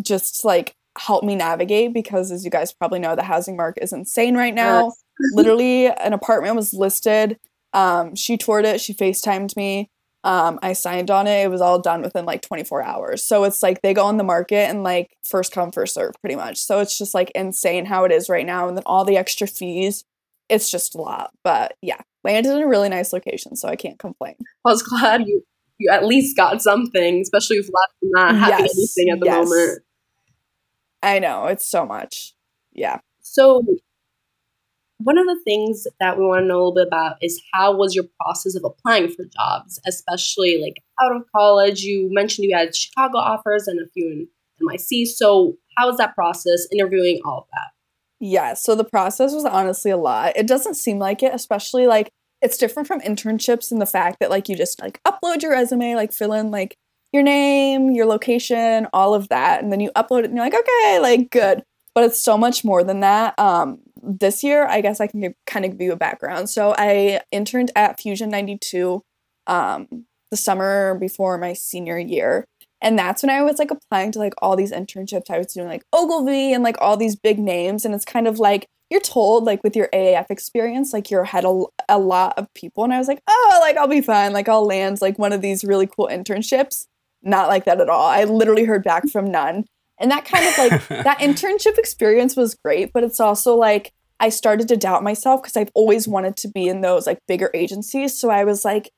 just 0.00 0.44
like 0.44 0.74
help 0.98 1.24
me 1.24 1.34
navigate 1.36 1.92
because, 1.94 2.30
as 2.30 2.44
you 2.44 2.50
guys 2.50 2.72
probably 2.72 2.98
know, 2.98 3.16
the 3.16 3.22
housing 3.22 3.56
market 3.56 3.82
is 3.82 3.92
insane 3.92 4.36
right 4.36 4.54
now. 4.54 4.92
Literally, 5.34 5.86
an 5.86 6.12
apartment 6.12 6.56
was 6.56 6.72
listed. 6.72 7.38
Um, 7.72 8.14
she 8.14 8.36
toured 8.36 8.64
it, 8.64 8.80
she 8.80 8.94
FaceTimed 8.94 9.56
me. 9.56 9.90
Um, 10.22 10.58
I 10.62 10.74
signed 10.74 11.10
on 11.10 11.26
it. 11.26 11.44
It 11.44 11.50
was 11.50 11.60
all 11.60 11.78
done 11.78 12.02
within 12.02 12.26
like 12.26 12.42
24 12.42 12.82
hours. 12.82 13.22
So 13.22 13.44
it's 13.44 13.62
like 13.62 13.80
they 13.80 13.94
go 13.94 14.04
on 14.04 14.18
the 14.18 14.24
market 14.24 14.68
and 14.68 14.82
like 14.82 15.16
first 15.24 15.52
come, 15.52 15.72
first 15.72 15.94
serve, 15.94 16.14
pretty 16.20 16.36
much. 16.36 16.58
So 16.58 16.80
it's 16.80 16.98
just 16.98 17.14
like 17.14 17.30
insane 17.34 17.86
how 17.86 18.04
it 18.04 18.12
is 18.12 18.28
right 18.28 18.44
now. 18.44 18.68
And 18.68 18.76
then 18.76 18.82
all 18.84 19.04
the 19.04 19.16
extra 19.16 19.46
fees, 19.46 20.04
it's 20.50 20.70
just 20.70 20.94
a 20.94 21.00
lot. 21.00 21.30
But 21.42 21.76
yeah, 21.80 22.00
landed 22.24 22.54
in 22.54 22.62
a 22.62 22.68
really 22.68 22.88
nice 22.88 23.12
location, 23.12 23.56
so 23.56 23.68
I 23.68 23.76
can't 23.76 23.98
complain. 23.98 24.34
I 24.66 24.70
was 24.70 24.82
glad 24.82 25.26
you 25.26 25.42
you 25.78 25.90
at 25.90 26.04
least 26.04 26.36
got 26.36 26.60
something, 26.60 27.20
especially 27.20 27.58
with 27.58 27.70
not 28.02 28.34
having 28.34 28.66
yes, 28.66 28.76
anything 28.76 29.12
at 29.12 29.20
the 29.20 29.26
yes. 29.26 29.48
moment. 29.48 29.82
I 31.02 31.18
know 31.18 31.46
it's 31.46 31.66
so 31.66 31.86
much. 31.86 32.34
Yeah. 32.72 32.98
So 33.22 33.64
one 34.98 35.16
of 35.16 35.26
the 35.26 35.40
things 35.44 35.86
that 35.98 36.18
we 36.18 36.24
want 36.24 36.42
to 36.42 36.46
know 36.46 36.56
a 36.56 36.58
little 36.58 36.74
bit 36.74 36.86
about 36.86 37.16
is 37.22 37.42
how 37.54 37.74
was 37.74 37.94
your 37.94 38.04
process 38.20 38.54
of 38.54 38.64
applying 38.64 39.08
for 39.08 39.24
jobs, 39.24 39.80
especially 39.86 40.60
like 40.62 40.82
out 41.02 41.16
of 41.16 41.22
college? 41.34 41.80
You 41.80 42.08
mentioned 42.12 42.44
you 42.44 42.54
had 42.54 42.76
Chicago 42.76 43.16
offers 43.16 43.66
and 43.66 43.80
a 43.80 43.88
few 43.88 44.06
in 44.06 44.28
NYC. 44.62 45.06
So 45.06 45.56
how 45.78 45.86
was 45.86 45.96
that 45.96 46.14
process, 46.14 46.66
interviewing 46.70 47.20
all 47.24 47.38
of 47.38 47.44
that? 47.52 47.68
Yeah, 48.20 48.52
so 48.54 48.74
the 48.74 48.84
process 48.84 49.32
was 49.32 49.46
honestly 49.46 49.90
a 49.90 49.96
lot. 49.96 50.36
It 50.36 50.46
doesn't 50.46 50.74
seem 50.74 50.98
like 50.98 51.22
it, 51.22 51.34
especially 51.34 51.86
like 51.86 52.10
it's 52.42 52.58
different 52.58 52.86
from 52.86 53.00
internships 53.00 53.72
in 53.72 53.78
the 53.78 53.86
fact 53.86 54.18
that 54.20 54.30
like 54.30 54.48
you 54.48 54.56
just 54.56 54.80
like 54.80 55.00
upload 55.04 55.42
your 55.42 55.52
resume, 55.52 55.94
like 55.94 56.12
fill 56.12 56.34
in 56.34 56.50
like 56.50 56.76
your 57.12 57.22
name, 57.22 57.90
your 57.90 58.06
location, 58.06 58.86
all 58.92 59.14
of 59.14 59.28
that, 59.30 59.62
and 59.62 59.72
then 59.72 59.80
you 59.80 59.90
upload 59.92 60.20
it 60.20 60.26
and 60.26 60.36
you're 60.36 60.44
like, 60.44 60.54
okay, 60.54 60.98
like 61.00 61.30
good. 61.30 61.62
But 61.94 62.04
it's 62.04 62.20
so 62.20 62.38
much 62.38 62.64
more 62.64 62.84
than 62.84 63.00
that. 63.00 63.38
Um, 63.38 63.80
this 64.02 64.44
year, 64.44 64.66
I 64.66 64.80
guess 64.80 65.00
I 65.00 65.06
can 65.06 65.20
give, 65.20 65.34
kind 65.46 65.64
of 65.64 65.72
give 65.72 65.80
you 65.80 65.92
a 65.92 65.96
background. 65.96 66.48
So 66.48 66.74
I 66.76 67.20
interned 67.32 67.72
at 67.74 67.98
Fusion 68.00 68.30
92 68.30 69.02
um, 69.46 70.06
the 70.30 70.36
summer 70.36 70.96
before 71.00 71.36
my 71.38 71.52
senior 71.54 71.98
year. 71.98 72.46
And 72.82 72.98
that's 72.98 73.22
when 73.22 73.30
I 73.30 73.42
was 73.42 73.58
like 73.58 73.70
applying 73.70 74.12
to 74.12 74.18
like 74.18 74.34
all 74.38 74.56
these 74.56 74.72
internships. 74.72 75.30
I 75.30 75.38
was 75.38 75.52
doing 75.52 75.68
like 75.68 75.82
Ogilvy 75.92 76.52
and 76.52 76.62
like 76.62 76.76
all 76.80 76.96
these 76.96 77.16
big 77.16 77.38
names. 77.38 77.84
And 77.84 77.94
it's 77.94 78.04
kind 78.04 78.26
of 78.26 78.38
like 78.38 78.66
you're 78.90 79.00
told 79.00 79.44
like 79.44 79.62
with 79.62 79.76
your 79.76 79.88
AAF 79.92 80.30
experience, 80.30 80.92
like 80.92 81.10
you're 81.10 81.22
ahead 81.22 81.44
a, 81.44 81.64
a 81.88 81.98
lot 81.98 82.38
of 82.38 82.52
people. 82.54 82.82
And 82.84 82.92
I 82.92 82.98
was 82.98 83.06
like, 83.06 83.22
oh, 83.28 83.58
like 83.60 83.76
I'll 83.76 83.86
be 83.86 84.00
fine. 84.00 84.32
Like 84.32 84.48
I'll 84.48 84.66
land 84.66 85.00
like 85.00 85.18
one 85.18 85.32
of 85.32 85.42
these 85.42 85.62
really 85.64 85.86
cool 85.86 86.08
internships. 86.10 86.86
Not 87.22 87.48
like 87.48 87.66
that 87.66 87.80
at 87.80 87.90
all. 87.90 88.06
I 88.06 88.24
literally 88.24 88.64
heard 88.64 88.82
back 88.82 89.08
from 89.08 89.30
none. 89.30 89.66
And 89.98 90.10
that 90.10 90.24
kind 90.24 90.46
of 90.46 90.58
like 90.58 90.88
that 91.04 91.18
internship 91.18 91.78
experience 91.78 92.34
was 92.34 92.54
great, 92.54 92.92
but 92.92 93.04
it's 93.04 93.20
also 93.20 93.54
like 93.54 93.92
I 94.18 94.28
started 94.30 94.68
to 94.68 94.76
doubt 94.76 95.02
myself 95.02 95.42
because 95.42 95.56
I've 95.56 95.70
always 95.74 96.08
wanted 96.08 96.36
to 96.38 96.48
be 96.48 96.66
in 96.66 96.80
those 96.80 97.06
like 97.06 97.18
bigger 97.28 97.50
agencies. 97.54 98.18
So 98.18 98.30
I 98.30 98.44
was 98.44 98.64
like, 98.64 98.90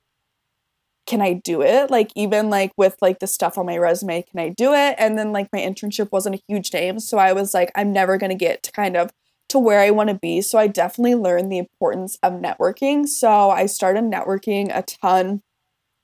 can 1.07 1.21
I 1.21 1.35
do 1.35 1.63
it? 1.63 1.91
Like 1.91 2.13
even 2.15 2.51
like 2.51 2.73
with 2.77 2.97
like 3.03 3.19
the 3.19 3.27
stuff 3.27 3.59
on 3.59 3.67
my 3.67 3.77
resume, 3.79 4.23
can 4.23 4.41
I 4.41 4.51
do 4.51 4.73
it? 4.73 4.95
And 4.99 5.19
then 5.19 5.33
like 5.33 5.49
my 5.53 5.59
internship 5.61 6.13
wasn't 6.13 6.37
a 6.37 6.43
huge 6.49 6.73
name, 6.73 7.01
so 7.01 7.19
I 7.19 7.33
was 7.33 7.55
like 7.55 7.73
I'm 7.75 7.93
never 7.93 8.19
going 8.19 8.31
to 8.31 8.37
get 8.37 8.63
to 8.65 8.73
kind 8.73 8.97
of 8.97 9.11
to 9.51 9.59
where 9.59 9.81
I 9.81 9.91
want 9.91 10.09
to 10.11 10.15
be. 10.15 10.41
So 10.41 10.59
I 10.59 10.67
definitely 10.69 11.15
learned 11.17 11.51
the 11.53 11.59
importance 11.59 12.19
of 12.23 12.35
networking. 12.35 13.07
So 13.09 13.51
I 13.51 13.67
started 13.67 14.05
networking 14.05 14.71
a 14.77 14.83
ton 14.83 15.43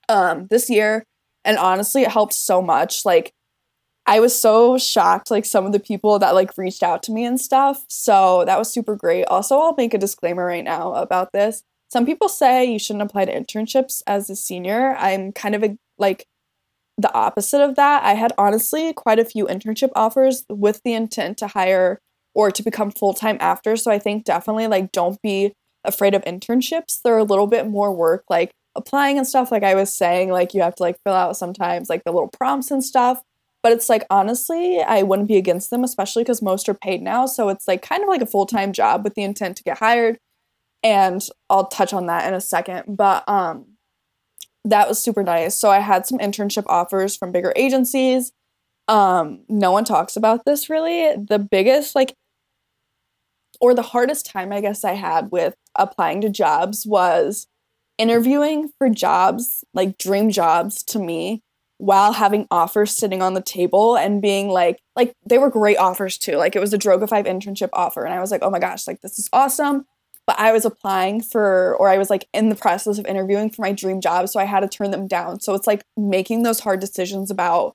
um 0.08 0.46
this 0.48 0.70
year 0.70 1.04
and 1.44 1.58
honestly 1.58 2.02
it 2.02 2.10
helped 2.10 2.34
so 2.34 2.62
much. 2.62 3.04
Like 3.04 3.32
I 4.06 4.20
was 4.20 4.40
so 4.40 4.78
shocked 4.78 5.30
like 5.30 5.44
some 5.44 5.66
of 5.66 5.72
the 5.72 5.80
people 5.80 6.18
that 6.18 6.34
like 6.34 6.56
reached 6.56 6.82
out 6.82 7.02
to 7.04 7.12
me 7.12 7.24
and 7.24 7.40
stuff. 7.40 7.84
So 7.88 8.44
that 8.46 8.58
was 8.58 8.72
super 8.72 8.96
great. 8.96 9.24
Also, 9.24 9.58
I'll 9.58 9.74
make 9.76 9.92
a 9.94 9.98
disclaimer 9.98 10.46
right 10.46 10.64
now 10.64 10.94
about 10.94 11.32
this 11.32 11.62
some 11.88 12.04
people 12.04 12.28
say 12.28 12.64
you 12.64 12.78
shouldn't 12.78 13.02
apply 13.02 13.24
to 13.24 13.32
internships 13.32 14.02
as 14.06 14.28
a 14.28 14.36
senior. 14.36 14.94
I'm 14.96 15.32
kind 15.32 15.54
of 15.54 15.64
a, 15.64 15.78
like 15.96 16.26
the 16.98 17.12
opposite 17.14 17.62
of 17.62 17.76
that. 17.76 18.02
I 18.04 18.14
had 18.14 18.32
honestly 18.36 18.92
quite 18.92 19.18
a 19.18 19.24
few 19.24 19.46
internship 19.46 19.90
offers 19.94 20.44
with 20.48 20.82
the 20.84 20.92
intent 20.92 21.38
to 21.38 21.46
hire 21.46 22.00
or 22.34 22.50
to 22.50 22.62
become 22.62 22.90
full 22.90 23.14
time 23.14 23.38
after. 23.40 23.76
So 23.76 23.90
I 23.90 23.98
think 23.98 24.24
definitely 24.24 24.66
like 24.66 24.92
don't 24.92 25.20
be 25.22 25.54
afraid 25.84 26.14
of 26.14 26.22
internships. 26.24 27.00
They're 27.02 27.16
a 27.16 27.24
little 27.24 27.46
bit 27.46 27.66
more 27.66 27.92
work, 27.92 28.24
like 28.28 28.52
applying 28.74 29.16
and 29.16 29.26
stuff. 29.26 29.50
Like 29.50 29.62
I 29.62 29.74
was 29.74 29.94
saying, 29.94 30.30
like 30.30 30.52
you 30.52 30.60
have 30.60 30.74
to 30.76 30.82
like 30.82 30.98
fill 31.04 31.14
out 31.14 31.36
sometimes 31.36 31.88
like 31.88 32.04
the 32.04 32.12
little 32.12 32.28
prompts 32.28 32.70
and 32.70 32.84
stuff. 32.84 33.22
But 33.62 33.72
it's 33.72 33.88
like 33.88 34.04
honestly, 34.10 34.80
I 34.80 35.02
wouldn't 35.02 35.28
be 35.28 35.36
against 35.36 35.70
them, 35.70 35.84
especially 35.84 36.22
because 36.22 36.42
most 36.42 36.68
are 36.68 36.74
paid 36.74 37.00
now. 37.00 37.26
So 37.26 37.48
it's 37.48 37.66
like 37.66 37.80
kind 37.80 38.02
of 38.02 38.08
like 38.08 38.22
a 38.22 38.26
full 38.26 38.46
time 38.46 38.72
job 38.72 39.04
with 39.04 39.14
the 39.14 39.24
intent 39.24 39.56
to 39.56 39.62
get 39.62 39.78
hired 39.78 40.18
and 40.82 41.26
I'll 41.50 41.66
touch 41.66 41.92
on 41.92 42.06
that 42.06 42.26
in 42.26 42.34
a 42.34 42.40
second. 42.40 42.96
But 42.96 43.28
um, 43.28 43.66
that 44.64 44.88
was 44.88 45.02
super 45.02 45.22
nice. 45.22 45.56
So 45.56 45.70
I 45.70 45.80
had 45.80 46.06
some 46.06 46.18
internship 46.18 46.64
offers 46.66 47.16
from 47.16 47.32
bigger 47.32 47.52
agencies. 47.56 48.32
Um, 48.86 49.44
no 49.48 49.70
one 49.70 49.84
talks 49.84 50.16
about 50.16 50.44
this 50.44 50.70
really. 50.70 51.14
The 51.16 51.38
biggest 51.38 51.94
like 51.94 52.14
or 53.60 53.74
the 53.74 53.82
hardest 53.82 54.26
time 54.26 54.52
I 54.52 54.60
guess 54.60 54.84
I 54.84 54.92
had 54.92 55.32
with 55.32 55.54
applying 55.74 56.20
to 56.20 56.28
jobs 56.28 56.86
was 56.86 57.48
interviewing 57.98 58.70
for 58.78 58.88
jobs, 58.88 59.64
like 59.74 59.98
dream 59.98 60.30
jobs 60.30 60.84
to 60.84 61.00
me, 61.00 61.42
while 61.78 62.12
having 62.12 62.46
offers 62.52 62.96
sitting 62.96 63.20
on 63.20 63.34
the 63.34 63.40
table 63.42 63.96
and 63.96 64.22
being 64.22 64.48
like, 64.48 64.78
like 64.94 65.12
they 65.26 65.38
were 65.38 65.50
great 65.50 65.76
offers 65.76 66.18
too. 66.18 66.36
Like 66.36 66.54
it 66.54 66.60
was 66.60 66.72
a 66.72 66.78
Droga 66.78 67.08
5 67.08 67.24
internship 67.24 67.70
offer. 67.72 68.04
And 68.04 68.14
I 68.14 68.20
was 68.20 68.30
like, 68.30 68.42
oh 68.44 68.50
my 68.50 68.60
gosh, 68.60 68.86
like 68.86 69.00
this 69.00 69.18
is 69.18 69.28
awesome 69.32 69.84
but 70.28 70.38
I 70.38 70.52
was 70.52 70.66
applying 70.66 71.22
for, 71.22 71.74
or 71.76 71.88
I 71.88 71.96
was 71.96 72.10
like 72.10 72.28
in 72.34 72.50
the 72.50 72.54
process 72.54 72.98
of 72.98 73.06
interviewing 73.06 73.48
for 73.48 73.62
my 73.62 73.72
dream 73.72 73.98
job. 73.98 74.28
So 74.28 74.38
I 74.38 74.44
had 74.44 74.60
to 74.60 74.68
turn 74.68 74.90
them 74.90 75.06
down. 75.06 75.40
So 75.40 75.54
it's 75.54 75.66
like 75.66 75.80
making 75.96 76.42
those 76.42 76.60
hard 76.60 76.80
decisions 76.80 77.30
about 77.30 77.74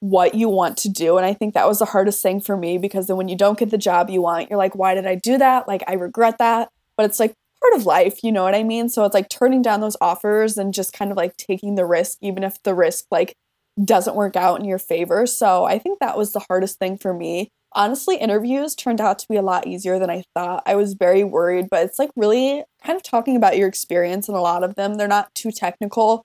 what 0.00 0.34
you 0.34 0.48
want 0.48 0.78
to 0.78 0.88
do. 0.88 1.18
And 1.18 1.26
I 1.26 1.34
think 1.34 1.52
that 1.52 1.68
was 1.68 1.78
the 1.78 1.84
hardest 1.84 2.22
thing 2.22 2.40
for 2.40 2.56
me 2.56 2.78
because 2.78 3.08
then 3.08 3.18
when 3.18 3.28
you 3.28 3.36
don't 3.36 3.58
get 3.58 3.68
the 3.68 3.76
job 3.76 4.08
you 4.08 4.22
want, 4.22 4.48
you're 4.48 4.56
like, 4.56 4.74
why 4.74 4.94
did 4.94 5.06
I 5.06 5.16
do 5.16 5.36
that? 5.36 5.68
Like, 5.68 5.84
I 5.86 5.96
regret 5.96 6.38
that. 6.38 6.70
But 6.96 7.04
it's 7.04 7.20
like 7.20 7.34
part 7.60 7.78
of 7.78 7.84
life, 7.84 8.24
you 8.24 8.32
know 8.32 8.44
what 8.44 8.54
I 8.54 8.62
mean? 8.62 8.88
So 8.88 9.04
it's 9.04 9.12
like 9.12 9.28
turning 9.28 9.60
down 9.60 9.82
those 9.82 9.98
offers 10.00 10.56
and 10.56 10.72
just 10.72 10.94
kind 10.94 11.10
of 11.10 11.18
like 11.18 11.36
taking 11.36 11.74
the 11.74 11.84
risk, 11.84 12.16
even 12.22 12.42
if 12.42 12.62
the 12.62 12.74
risk 12.74 13.04
like 13.10 13.36
doesn't 13.84 14.16
work 14.16 14.34
out 14.34 14.60
in 14.60 14.64
your 14.64 14.78
favor. 14.78 15.26
So 15.26 15.64
I 15.64 15.78
think 15.78 15.98
that 15.98 16.16
was 16.16 16.32
the 16.32 16.44
hardest 16.48 16.78
thing 16.78 16.96
for 16.96 17.12
me 17.12 17.50
honestly, 17.76 18.16
interviews 18.16 18.74
turned 18.74 19.00
out 19.00 19.18
to 19.20 19.28
be 19.28 19.36
a 19.36 19.42
lot 19.42 19.66
easier 19.66 19.98
than 19.98 20.10
I 20.10 20.24
thought. 20.34 20.62
I 20.66 20.74
was 20.74 20.94
very 20.94 21.22
worried, 21.22 21.68
but 21.70 21.84
it's 21.84 21.98
like 21.98 22.10
really 22.16 22.64
kind 22.82 22.96
of 22.96 23.02
talking 23.02 23.36
about 23.36 23.56
your 23.56 23.68
experience 23.68 24.28
in 24.28 24.34
a 24.34 24.40
lot 24.40 24.64
of 24.64 24.74
them. 24.74 24.94
They're 24.94 25.06
not 25.06 25.34
too 25.34 25.52
technical 25.52 26.24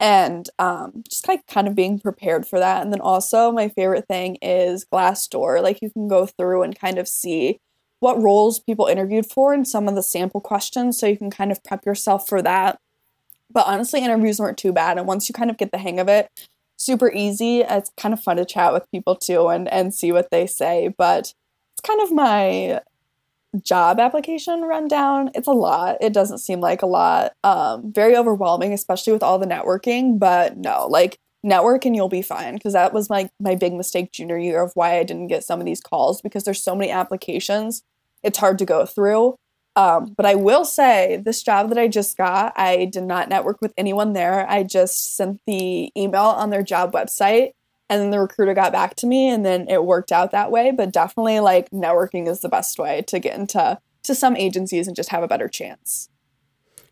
and 0.00 0.48
um, 0.58 1.02
just 1.08 1.28
like 1.28 1.46
kind 1.46 1.68
of 1.68 1.74
being 1.74 1.98
prepared 1.98 2.46
for 2.46 2.58
that. 2.58 2.82
And 2.82 2.92
then 2.92 3.00
also, 3.00 3.52
my 3.52 3.68
favorite 3.68 4.06
thing 4.08 4.36
is 4.40 4.86
Glassdoor. 4.92 5.62
Like, 5.62 5.80
you 5.82 5.90
can 5.90 6.08
go 6.08 6.26
through 6.26 6.62
and 6.62 6.78
kind 6.78 6.98
of 6.98 7.06
see 7.06 7.58
what 8.00 8.20
roles 8.20 8.58
people 8.58 8.86
interviewed 8.86 9.26
for 9.26 9.52
and 9.52 9.66
some 9.66 9.86
of 9.86 9.94
the 9.94 10.02
sample 10.02 10.40
questions 10.40 10.98
so 10.98 11.06
you 11.06 11.16
can 11.16 11.30
kind 11.30 11.52
of 11.52 11.62
prep 11.62 11.86
yourself 11.86 12.28
for 12.28 12.42
that. 12.42 12.78
But 13.48 13.66
honestly, 13.66 14.02
interviews 14.02 14.40
weren't 14.40 14.58
too 14.58 14.72
bad. 14.72 14.98
And 14.98 15.06
once 15.06 15.28
you 15.28 15.34
kind 15.34 15.50
of 15.50 15.58
get 15.58 15.70
the 15.70 15.78
hang 15.78 16.00
of 16.00 16.08
it, 16.08 16.28
super 16.84 17.10
easy. 17.12 17.60
It's 17.60 17.90
kind 17.96 18.12
of 18.12 18.22
fun 18.22 18.36
to 18.36 18.44
chat 18.44 18.72
with 18.72 18.90
people 18.90 19.16
too 19.16 19.48
and 19.48 19.68
and 19.72 19.94
see 19.94 20.12
what 20.12 20.30
they 20.30 20.46
say. 20.46 20.94
But 20.96 21.32
it's 21.72 21.80
kind 21.82 22.00
of 22.00 22.12
my 22.12 22.80
job 23.62 24.00
application 24.00 24.62
rundown, 24.62 25.30
it's 25.34 25.46
a 25.46 25.52
lot. 25.52 25.98
It 26.00 26.12
doesn't 26.12 26.38
seem 26.38 26.60
like 26.60 26.82
a 26.82 26.86
lot. 26.86 27.32
Um, 27.44 27.92
very 27.92 28.16
overwhelming, 28.16 28.72
especially 28.72 29.12
with 29.12 29.22
all 29.22 29.38
the 29.38 29.46
networking. 29.46 30.18
But 30.18 30.56
no, 30.56 30.86
like 30.88 31.18
network 31.42 31.84
and 31.84 31.94
you'll 31.94 32.08
be 32.08 32.22
fine 32.22 32.54
because 32.54 32.72
that 32.72 32.92
was 32.92 33.10
my 33.10 33.28
my 33.40 33.54
big 33.54 33.72
mistake 33.74 34.12
junior 34.12 34.38
year 34.38 34.62
of 34.62 34.72
why 34.74 34.98
I 34.98 35.02
didn't 35.02 35.26
get 35.26 35.44
some 35.44 35.60
of 35.60 35.66
these 35.66 35.80
calls 35.80 36.22
because 36.22 36.44
there's 36.44 36.62
so 36.62 36.74
many 36.74 36.90
applications. 36.90 37.82
It's 38.22 38.38
hard 38.38 38.58
to 38.58 38.64
go 38.64 38.86
through. 38.86 39.36
Um, 39.74 40.14
but 40.16 40.26
I 40.26 40.34
will 40.34 40.64
say 40.64 41.22
this 41.24 41.42
job 41.42 41.70
that 41.70 41.78
I 41.78 41.88
just 41.88 42.18
got, 42.18 42.52
I 42.56 42.84
did 42.84 43.04
not 43.04 43.28
network 43.28 43.60
with 43.62 43.72
anyone 43.78 44.12
there. 44.12 44.48
I 44.48 44.64
just 44.64 45.16
sent 45.16 45.40
the 45.46 45.90
email 45.96 46.24
on 46.24 46.50
their 46.50 46.62
job 46.62 46.92
website 46.92 47.52
and 47.88 48.00
then 48.00 48.10
the 48.10 48.20
recruiter 48.20 48.54
got 48.54 48.72
back 48.72 48.96
to 48.96 49.06
me 49.06 49.28
and 49.28 49.44
then 49.44 49.66
it 49.68 49.84
worked 49.84 50.12
out 50.12 50.30
that 50.30 50.50
way. 50.50 50.72
But 50.72 50.92
definitely 50.92 51.40
like 51.40 51.70
networking 51.70 52.28
is 52.28 52.40
the 52.40 52.48
best 52.48 52.78
way 52.78 53.02
to 53.02 53.18
get 53.18 53.38
into 53.38 53.78
to 54.04 54.14
some 54.14 54.36
agencies 54.36 54.86
and 54.86 54.96
just 54.96 55.10
have 55.10 55.22
a 55.22 55.28
better 55.28 55.48
chance. 55.48 56.08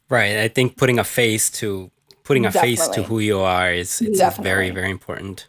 Right 0.08 0.38
i 0.38 0.48
think 0.48 0.76
putting 0.76 0.98
a 0.98 1.04
face 1.04 1.50
to 1.50 1.90
putting 2.24 2.44
a 2.44 2.50
definitely. 2.50 2.76
face 2.76 2.88
to 2.88 3.02
who 3.04 3.20
you 3.20 3.38
are 3.40 3.72
is 3.72 4.00
it's 4.02 4.38
very 4.38 4.70
very 4.70 4.90
important. 4.90 5.46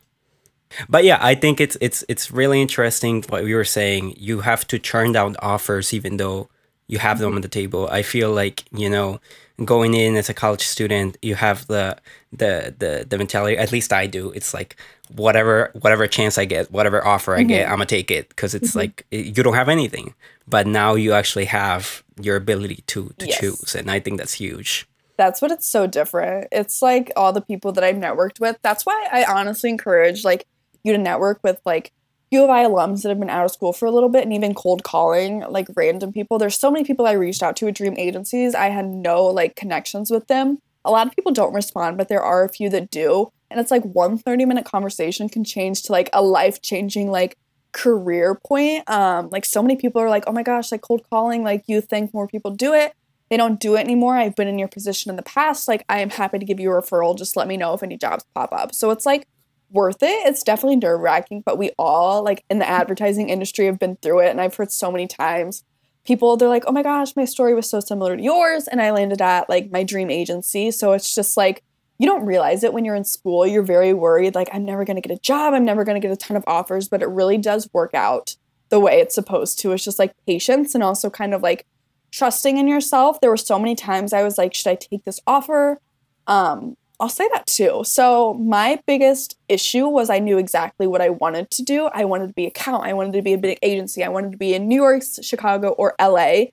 But 0.87 1.03
yeah 1.03 1.17
i 1.19 1.33
think 1.35 1.59
it's 1.59 1.77
it's 1.81 2.05
it's 2.07 2.31
really 2.31 2.61
interesting 2.61 3.23
what 3.29 3.43
we 3.43 3.55
were 3.55 3.65
saying. 3.65 4.13
You 4.17 4.41
have 4.41 4.67
to 4.67 4.77
turn 4.77 5.13
down 5.13 5.35
offers 5.39 5.93
even 5.93 6.17
though 6.17 6.49
you 6.91 6.99
have 6.99 7.17
them 7.19 7.33
on 7.35 7.41
the 7.41 7.47
table 7.47 7.87
i 7.91 8.01
feel 8.01 8.31
like 8.31 8.63
you 8.71 8.89
know 8.89 9.19
going 9.65 9.93
in 9.93 10.15
as 10.15 10.29
a 10.29 10.33
college 10.33 10.65
student 10.75 11.17
you 11.21 11.35
have 11.35 11.67
the 11.67 11.97
the 12.31 12.73
the, 12.77 13.05
the 13.09 13.17
mentality 13.17 13.57
at 13.57 13.71
least 13.71 13.91
i 13.93 14.05
do 14.05 14.31
it's 14.31 14.53
like 14.53 14.75
whatever 15.15 15.71
whatever 15.81 16.07
chance 16.07 16.37
I 16.37 16.45
get, 16.45 16.71
whatever 16.71 17.05
offer 17.05 17.35
I 17.35 17.39
mm-hmm. 17.39 17.47
get, 17.47 17.65
I'm 17.65 17.75
gonna 17.75 17.85
take 17.85 18.11
it 18.11 18.29
because 18.29 18.55
it's 18.55 18.69
mm-hmm. 18.69 18.79
like 18.79 19.05
you 19.11 19.43
don't 19.43 19.53
have 19.53 19.69
anything, 19.69 20.13
but 20.47 20.67
now 20.67 20.95
you 20.95 21.13
actually 21.13 21.45
have 21.45 22.03
your 22.19 22.35
ability 22.35 22.83
to 22.87 23.13
to 23.19 23.27
yes. 23.27 23.39
choose, 23.39 23.75
and 23.75 23.89
I 23.89 23.99
think 23.99 24.17
that's 24.17 24.33
huge. 24.33 24.87
That's 25.17 25.41
what 25.41 25.51
it's 25.51 25.67
so 25.67 25.85
different. 25.87 26.47
It's 26.51 26.81
like 26.81 27.11
all 27.15 27.33
the 27.33 27.41
people 27.41 27.71
that 27.73 27.83
I've 27.83 27.97
networked 27.97 28.39
with. 28.39 28.57
That's 28.61 28.85
why 28.85 29.07
I 29.11 29.25
honestly 29.25 29.69
encourage 29.69 30.23
like 30.23 30.47
you 30.83 30.93
to 30.93 30.97
network 30.97 31.39
with 31.43 31.59
like 31.65 31.91
U 32.31 32.43
of 32.43 32.49
I 32.49 32.63
alums 32.63 33.03
that 33.03 33.09
have 33.09 33.19
been 33.19 33.29
out 33.29 33.45
of 33.45 33.51
school 33.51 33.73
for 33.73 33.85
a 33.85 33.91
little 33.91 34.09
bit 34.09 34.23
and 34.23 34.33
even 34.33 34.55
cold 34.55 34.83
calling 34.83 35.41
like 35.49 35.67
random 35.75 36.13
people. 36.13 36.39
There's 36.39 36.57
so 36.57 36.71
many 36.71 36.85
people 36.85 37.05
I 37.05 37.11
reached 37.11 37.43
out 37.43 37.55
to 37.57 37.67
at 37.67 37.75
dream 37.75 37.95
agencies. 37.97 38.55
I 38.55 38.69
had 38.69 38.87
no 38.87 39.25
like 39.25 39.55
connections 39.55 40.09
with 40.09 40.27
them. 40.27 40.59
A 40.83 40.91
lot 40.91 41.07
of 41.07 41.15
people 41.15 41.31
don't 41.31 41.53
respond, 41.53 41.97
but 41.97 42.07
there 42.07 42.23
are 42.23 42.43
a 42.43 42.49
few 42.49 42.69
that 42.69 42.89
do 42.89 43.31
and 43.51 43.59
it's 43.59 43.69
like 43.69 43.83
one 43.83 44.17
30 44.17 44.45
minute 44.45 44.65
conversation 44.65 45.29
can 45.29 45.43
change 45.43 45.83
to 45.83 45.91
like 45.91 46.09
a 46.13 46.21
life 46.23 46.61
changing 46.61 47.11
like 47.11 47.37
career 47.73 48.35
point 48.35 48.89
um 48.89 49.29
like 49.29 49.45
so 49.45 49.61
many 49.61 49.75
people 49.75 50.01
are 50.01 50.09
like 50.09 50.23
oh 50.27 50.31
my 50.31 50.43
gosh 50.43 50.71
like 50.71 50.81
cold 50.81 51.01
calling 51.09 51.43
like 51.43 51.63
you 51.67 51.79
think 51.79 52.13
more 52.13 52.27
people 52.27 52.51
do 52.51 52.73
it 52.73 52.93
they 53.29 53.37
don't 53.37 53.61
do 53.61 53.75
it 53.75 53.79
anymore 53.79 54.17
i've 54.17 54.35
been 54.35 54.47
in 54.47 54.59
your 54.59 54.67
position 54.67 55.09
in 55.09 55.15
the 55.15 55.23
past 55.23 55.67
like 55.67 55.85
i 55.87 55.99
am 55.99 56.09
happy 56.09 56.37
to 56.37 56.45
give 56.45 56.59
you 56.59 56.69
a 56.71 56.81
referral 56.81 57.17
just 57.17 57.37
let 57.37 57.47
me 57.47 57.55
know 57.55 57.73
if 57.73 57.83
any 57.83 57.97
jobs 57.97 58.25
pop 58.33 58.51
up 58.51 58.73
so 58.75 58.89
it's 58.89 59.05
like 59.05 59.25
worth 59.71 60.01
it 60.01 60.27
it's 60.27 60.43
definitely 60.43 60.75
nerve 60.75 60.99
wracking 60.99 61.41
but 61.45 61.57
we 61.57 61.71
all 61.77 62.23
like 62.23 62.43
in 62.49 62.59
the 62.59 62.69
advertising 62.69 63.29
industry 63.29 63.65
have 63.65 63.79
been 63.79 63.95
through 63.97 64.19
it 64.19 64.29
and 64.29 64.41
i've 64.41 64.55
heard 64.55 64.71
so 64.71 64.91
many 64.91 65.07
times 65.07 65.63
people 66.05 66.35
they're 66.35 66.49
like 66.49 66.63
oh 66.67 66.71
my 66.71 66.83
gosh 66.83 67.15
my 67.15 67.25
story 67.25 67.53
was 67.53 67.69
so 67.69 67.79
similar 67.79 68.17
to 68.17 68.23
yours 68.23 68.67
and 68.67 68.81
i 68.81 68.91
landed 68.91 69.21
at 69.21 69.49
like 69.49 69.71
my 69.71 69.83
dream 69.83 70.09
agency 70.09 70.71
so 70.71 70.93
it's 70.93 71.15
just 71.15 71.37
like 71.37 71.63
you 72.01 72.07
don't 72.07 72.25
realize 72.25 72.63
it 72.63 72.73
when 72.73 72.83
you're 72.83 72.95
in 72.95 73.03
school. 73.03 73.45
You're 73.45 73.61
very 73.61 73.93
worried, 73.93 74.33
like, 74.33 74.49
I'm 74.51 74.65
never 74.65 74.83
going 74.83 74.99
to 74.99 75.07
get 75.07 75.15
a 75.15 75.21
job. 75.21 75.53
I'm 75.53 75.63
never 75.63 75.83
going 75.83 76.01
to 76.01 76.05
get 76.05 76.11
a 76.11 76.17
ton 76.17 76.35
of 76.35 76.43
offers, 76.47 76.89
but 76.89 77.03
it 77.03 77.07
really 77.09 77.37
does 77.37 77.69
work 77.73 77.93
out 77.93 78.35
the 78.69 78.79
way 78.79 79.01
it's 79.01 79.13
supposed 79.13 79.59
to. 79.59 79.71
It's 79.71 79.83
just 79.83 79.99
like 79.99 80.15
patience 80.25 80.73
and 80.73 80.83
also 80.83 81.11
kind 81.11 81.35
of 81.35 81.43
like 81.43 81.67
trusting 82.09 82.57
in 82.57 82.67
yourself. 82.67 83.21
There 83.21 83.29
were 83.29 83.37
so 83.37 83.59
many 83.59 83.75
times 83.75 84.13
I 84.13 84.23
was 84.23 84.39
like, 84.39 84.55
should 84.55 84.71
I 84.71 84.75
take 84.75 85.03
this 85.05 85.19
offer? 85.27 85.79
Um, 86.25 86.75
I'll 87.01 87.09
say 87.09 87.27
that 87.33 87.47
too. 87.47 87.81
So, 87.83 88.35
my 88.35 88.79
biggest 88.85 89.35
issue 89.49 89.87
was 89.87 90.11
I 90.11 90.19
knew 90.19 90.37
exactly 90.37 90.85
what 90.85 91.01
I 91.01 91.09
wanted 91.09 91.49
to 91.49 91.63
do. 91.63 91.89
I 91.95 92.05
wanted 92.05 92.27
to 92.27 92.33
be 92.33 92.45
a 92.45 92.49
account, 92.49 92.85
I 92.85 92.93
wanted 92.93 93.13
to 93.13 93.23
be 93.23 93.33
a 93.33 93.39
big 93.39 93.57
agency, 93.63 94.03
I 94.03 94.09
wanted 94.09 94.33
to 94.33 94.37
be 94.37 94.53
in 94.53 94.67
New 94.67 94.75
York, 94.75 95.01
Chicago, 95.21 95.69
or 95.69 95.95
LA. 95.99 96.45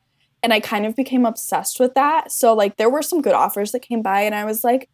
And 0.42 0.54
I 0.54 0.60
kind 0.60 0.86
of 0.86 0.96
became 0.96 1.26
obsessed 1.26 1.78
with 1.78 1.94
that. 1.94 2.32
So, 2.32 2.54
like, 2.54 2.78
there 2.78 2.88
were 2.88 3.02
some 3.02 3.20
good 3.20 3.34
offers 3.34 3.72
that 3.72 3.80
came 3.80 4.00
by, 4.00 4.22
and 4.22 4.34
I 4.34 4.46
was 4.46 4.64
like, 4.64 4.88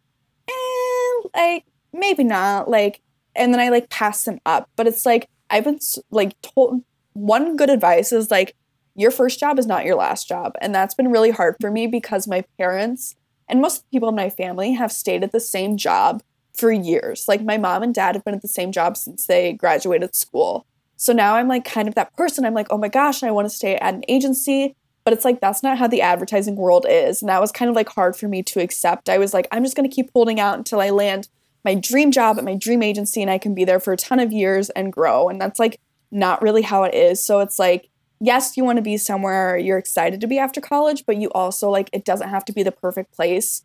eh, 0.49 1.27
like 1.33 1.63
maybe 1.93 2.25
not. 2.25 2.69
Like, 2.69 3.01
and 3.33 3.53
then 3.53 3.61
I 3.61 3.69
like 3.69 3.89
passed 3.89 4.25
them 4.25 4.39
up. 4.45 4.69
But 4.75 4.87
it's 4.87 5.05
like 5.05 5.29
I've 5.49 5.63
been 5.63 5.79
like 6.11 6.39
told 6.41 6.83
one 7.13 7.55
good 7.55 7.69
advice 7.69 8.11
is 8.11 8.29
like 8.29 8.55
your 8.95 9.11
first 9.11 9.39
job 9.39 9.57
is 9.57 9.67
not 9.67 9.85
your 9.85 9.95
last 9.95 10.27
job, 10.27 10.53
and 10.59 10.75
that's 10.75 10.95
been 10.95 11.11
really 11.11 11.31
hard 11.31 11.55
for 11.61 11.71
me 11.71 11.87
because 11.87 12.27
my 12.27 12.43
parents 12.57 13.15
and 13.47 13.61
most 13.61 13.89
people 13.91 14.09
in 14.09 14.15
my 14.15 14.29
family 14.29 14.73
have 14.73 14.91
stayed 14.91 15.23
at 15.23 15.31
the 15.31 15.39
same 15.39 15.77
job 15.77 16.23
for 16.53 16.71
years. 16.71 17.27
Like 17.27 17.43
my 17.43 17.57
mom 17.57 17.83
and 17.83 17.93
dad 17.93 18.15
have 18.15 18.23
been 18.23 18.33
at 18.33 18.41
the 18.41 18.47
same 18.47 18.71
job 18.71 18.97
since 18.97 19.27
they 19.27 19.53
graduated 19.53 20.15
school. 20.15 20.65
So 20.97 21.13
now 21.13 21.35
I'm 21.35 21.47
like 21.47 21.65
kind 21.65 21.87
of 21.87 21.95
that 21.95 22.15
person. 22.15 22.45
I'm 22.45 22.53
like, 22.53 22.67
oh 22.69 22.77
my 22.77 22.87
gosh, 22.87 23.23
I 23.23 23.31
want 23.31 23.45
to 23.45 23.55
stay 23.55 23.75
at 23.75 23.93
an 23.93 24.03
agency. 24.07 24.75
But 25.03 25.13
it's 25.13 25.25
like 25.25 25.39
that's 25.39 25.61
not 25.61 25.77
how 25.77 25.87
the 25.87 26.01
advertising 26.01 26.55
world 26.55 26.85
is. 26.89 27.21
And 27.21 27.29
that 27.29 27.41
was 27.41 27.51
kind 27.51 27.69
of 27.69 27.75
like 27.75 27.89
hard 27.89 28.15
for 28.15 28.27
me 28.27 28.41
to 28.43 28.59
accept. 28.59 29.09
I 29.09 29.19
was 29.19 29.33
like, 29.33 29.47
I'm 29.51 29.63
just 29.63 29.75
going 29.75 29.87
to 29.87 29.95
keep 29.95 30.09
holding 30.13 30.39
out 30.39 30.57
until 30.57 30.81
I 30.81 30.89
land 30.89 31.27
my 31.63 31.75
dream 31.75 32.11
job 32.11 32.37
at 32.37 32.43
my 32.43 32.55
dream 32.55 32.81
agency 32.81 33.21
and 33.21 33.29
I 33.29 33.37
can 33.37 33.53
be 33.53 33.65
there 33.65 33.79
for 33.79 33.93
a 33.93 33.97
ton 33.97 34.19
of 34.19 34.31
years 34.31 34.69
and 34.71 34.91
grow. 34.91 35.29
And 35.29 35.39
that's 35.39 35.59
like 35.59 35.79
not 36.11 36.41
really 36.41 36.63
how 36.63 36.83
it 36.83 36.95
is. 36.95 37.23
So 37.23 37.39
it's 37.41 37.59
like, 37.59 37.89
yes, 38.19 38.57
you 38.57 38.63
want 38.63 38.77
to 38.77 38.81
be 38.81 38.97
somewhere 38.97 39.57
you're 39.57 39.77
excited 39.77 40.21
to 40.21 40.27
be 40.27 40.39
after 40.39 40.61
college, 40.61 41.03
but 41.05 41.17
you 41.17 41.29
also 41.31 41.69
like 41.69 41.89
it 41.93 42.05
doesn't 42.05 42.29
have 42.29 42.45
to 42.45 42.53
be 42.53 42.63
the 42.63 42.71
perfect 42.71 43.13
place. 43.13 43.63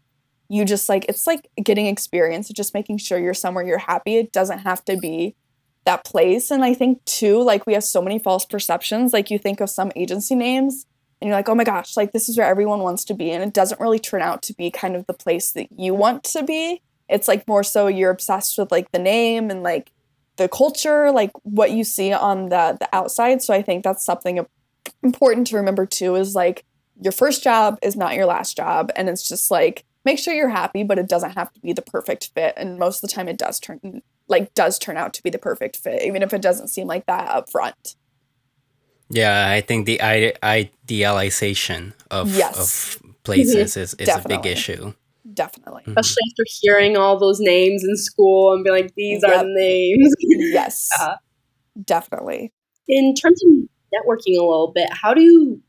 You 0.48 0.64
just 0.64 0.88
like 0.88 1.06
it's 1.08 1.26
like 1.26 1.48
getting 1.62 1.86
experience, 1.86 2.48
just 2.48 2.74
making 2.74 2.98
sure 2.98 3.18
you're 3.18 3.34
somewhere 3.34 3.64
you're 3.64 3.78
happy. 3.78 4.16
It 4.16 4.32
doesn't 4.32 4.60
have 4.60 4.84
to 4.86 4.96
be 4.96 5.36
that 5.84 6.04
place. 6.04 6.50
And 6.50 6.64
I 6.64 6.74
think 6.74 7.04
too, 7.04 7.42
like 7.42 7.66
we 7.66 7.72
have 7.74 7.84
so 7.84 8.02
many 8.02 8.18
false 8.18 8.44
perceptions. 8.44 9.12
Like 9.12 9.30
you 9.30 9.38
think 9.38 9.60
of 9.60 9.70
some 9.70 9.92
agency 9.96 10.34
names 10.34 10.86
and 11.20 11.28
you're 11.28 11.36
like, 11.36 11.48
oh 11.48 11.54
my 11.54 11.64
gosh, 11.64 11.96
like 11.96 12.12
this 12.12 12.28
is 12.28 12.36
where 12.36 12.46
everyone 12.46 12.80
wants 12.80 13.04
to 13.06 13.14
be. 13.14 13.30
And 13.30 13.42
it 13.42 13.52
doesn't 13.52 13.80
really 13.80 13.98
turn 13.98 14.22
out 14.22 14.42
to 14.42 14.54
be 14.54 14.70
kind 14.70 14.96
of 14.96 15.06
the 15.06 15.14
place 15.14 15.52
that 15.52 15.68
you 15.76 15.94
want 15.94 16.24
to 16.24 16.42
be. 16.42 16.82
It's 17.08 17.28
like 17.28 17.46
more 17.48 17.62
so 17.62 17.86
you're 17.86 18.10
obsessed 18.10 18.58
with 18.58 18.70
like 18.70 18.90
the 18.92 18.98
name 18.98 19.50
and 19.50 19.62
like 19.62 19.92
the 20.40 20.48
culture, 20.48 21.12
like 21.12 21.30
what 21.42 21.70
you 21.70 21.84
see 21.84 22.14
on 22.14 22.48
the 22.48 22.76
the 22.80 22.88
outside. 22.94 23.42
So 23.42 23.52
I 23.52 23.60
think 23.60 23.84
that's 23.84 24.04
something 24.04 24.44
important 25.02 25.46
to 25.48 25.56
remember 25.56 25.84
too 25.84 26.16
is 26.16 26.34
like 26.34 26.64
your 27.00 27.12
first 27.12 27.44
job 27.44 27.78
is 27.82 27.94
not 27.94 28.14
your 28.14 28.24
last 28.24 28.56
job. 28.56 28.90
And 28.96 29.10
it's 29.10 29.28
just 29.28 29.50
like 29.50 29.84
make 30.06 30.18
sure 30.18 30.32
you're 30.32 30.48
happy, 30.48 30.82
but 30.82 30.98
it 30.98 31.08
doesn't 31.08 31.32
have 31.32 31.52
to 31.52 31.60
be 31.60 31.74
the 31.74 31.82
perfect 31.82 32.30
fit. 32.34 32.54
And 32.56 32.78
most 32.78 33.04
of 33.04 33.10
the 33.10 33.14
time 33.14 33.28
it 33.28 33.36
does 33.36 33.60
turn 33.60 34.00
like 34.28 34.54
does 34.54 34.78
turn 34.78 34.96
out 34.96 35.12
to 35.14 35.22
be 35.22 35.28
the 35.28 35.38
perfect 35.38 35.76
fit, 35.76 36.02
even 36.04 36.22
if 36.22 36.32
it 36.32 36.40
doesn't 36.40 36.68
seem 36.68 36.86
like 36.86 37.04
that 37.04 37.28
up 37.28 37.50
front. 37.50 37.96
Yeah, 39.10 39.50
I 39.50 39.60
think 39.60 39.84
the 39.86 40.00
idealization 40.00 41.94
of, 42.12 42.34
yes. 42.34 42.96
of 42.96 43.02
places 43.24 43.76
is, 43.76 43.94
is 43.94 44.08
a 44.08 44.24
big 44.26 44.46
issue. 44.46 44.94
Definitely. 45.40 45.82
Mm-hmm. 45.82 45.96
Especially 45.96 46.22
after 46.32 46.44
hearing 46.60 46.96
all 46.98 47.18
those 47.18 47.40
names 47.40 47.82
in 47.82 47.96
school 47.96 48.52
and 48.52 48.62
be 48.62 48.70
like, 48.70 48.94
these 48.94 49.22
yep. 49.26 49.36
are 49.36 49.44
the 49.44 49.50
names. 49.54 50.14
yes. 50.20 50.90
Yeah. 50.98 51.14
Definitely. 51.82 52.52
In 52.88 53.14
terms 53.14 53.42
of 53.42 53.50
networking 53.94 54.36
a 54.36 54.42
little 54.42 54.70
bit, 54.74 54.90
how 54.92 55.14
do 55.14 55.22
you 55.22 55.62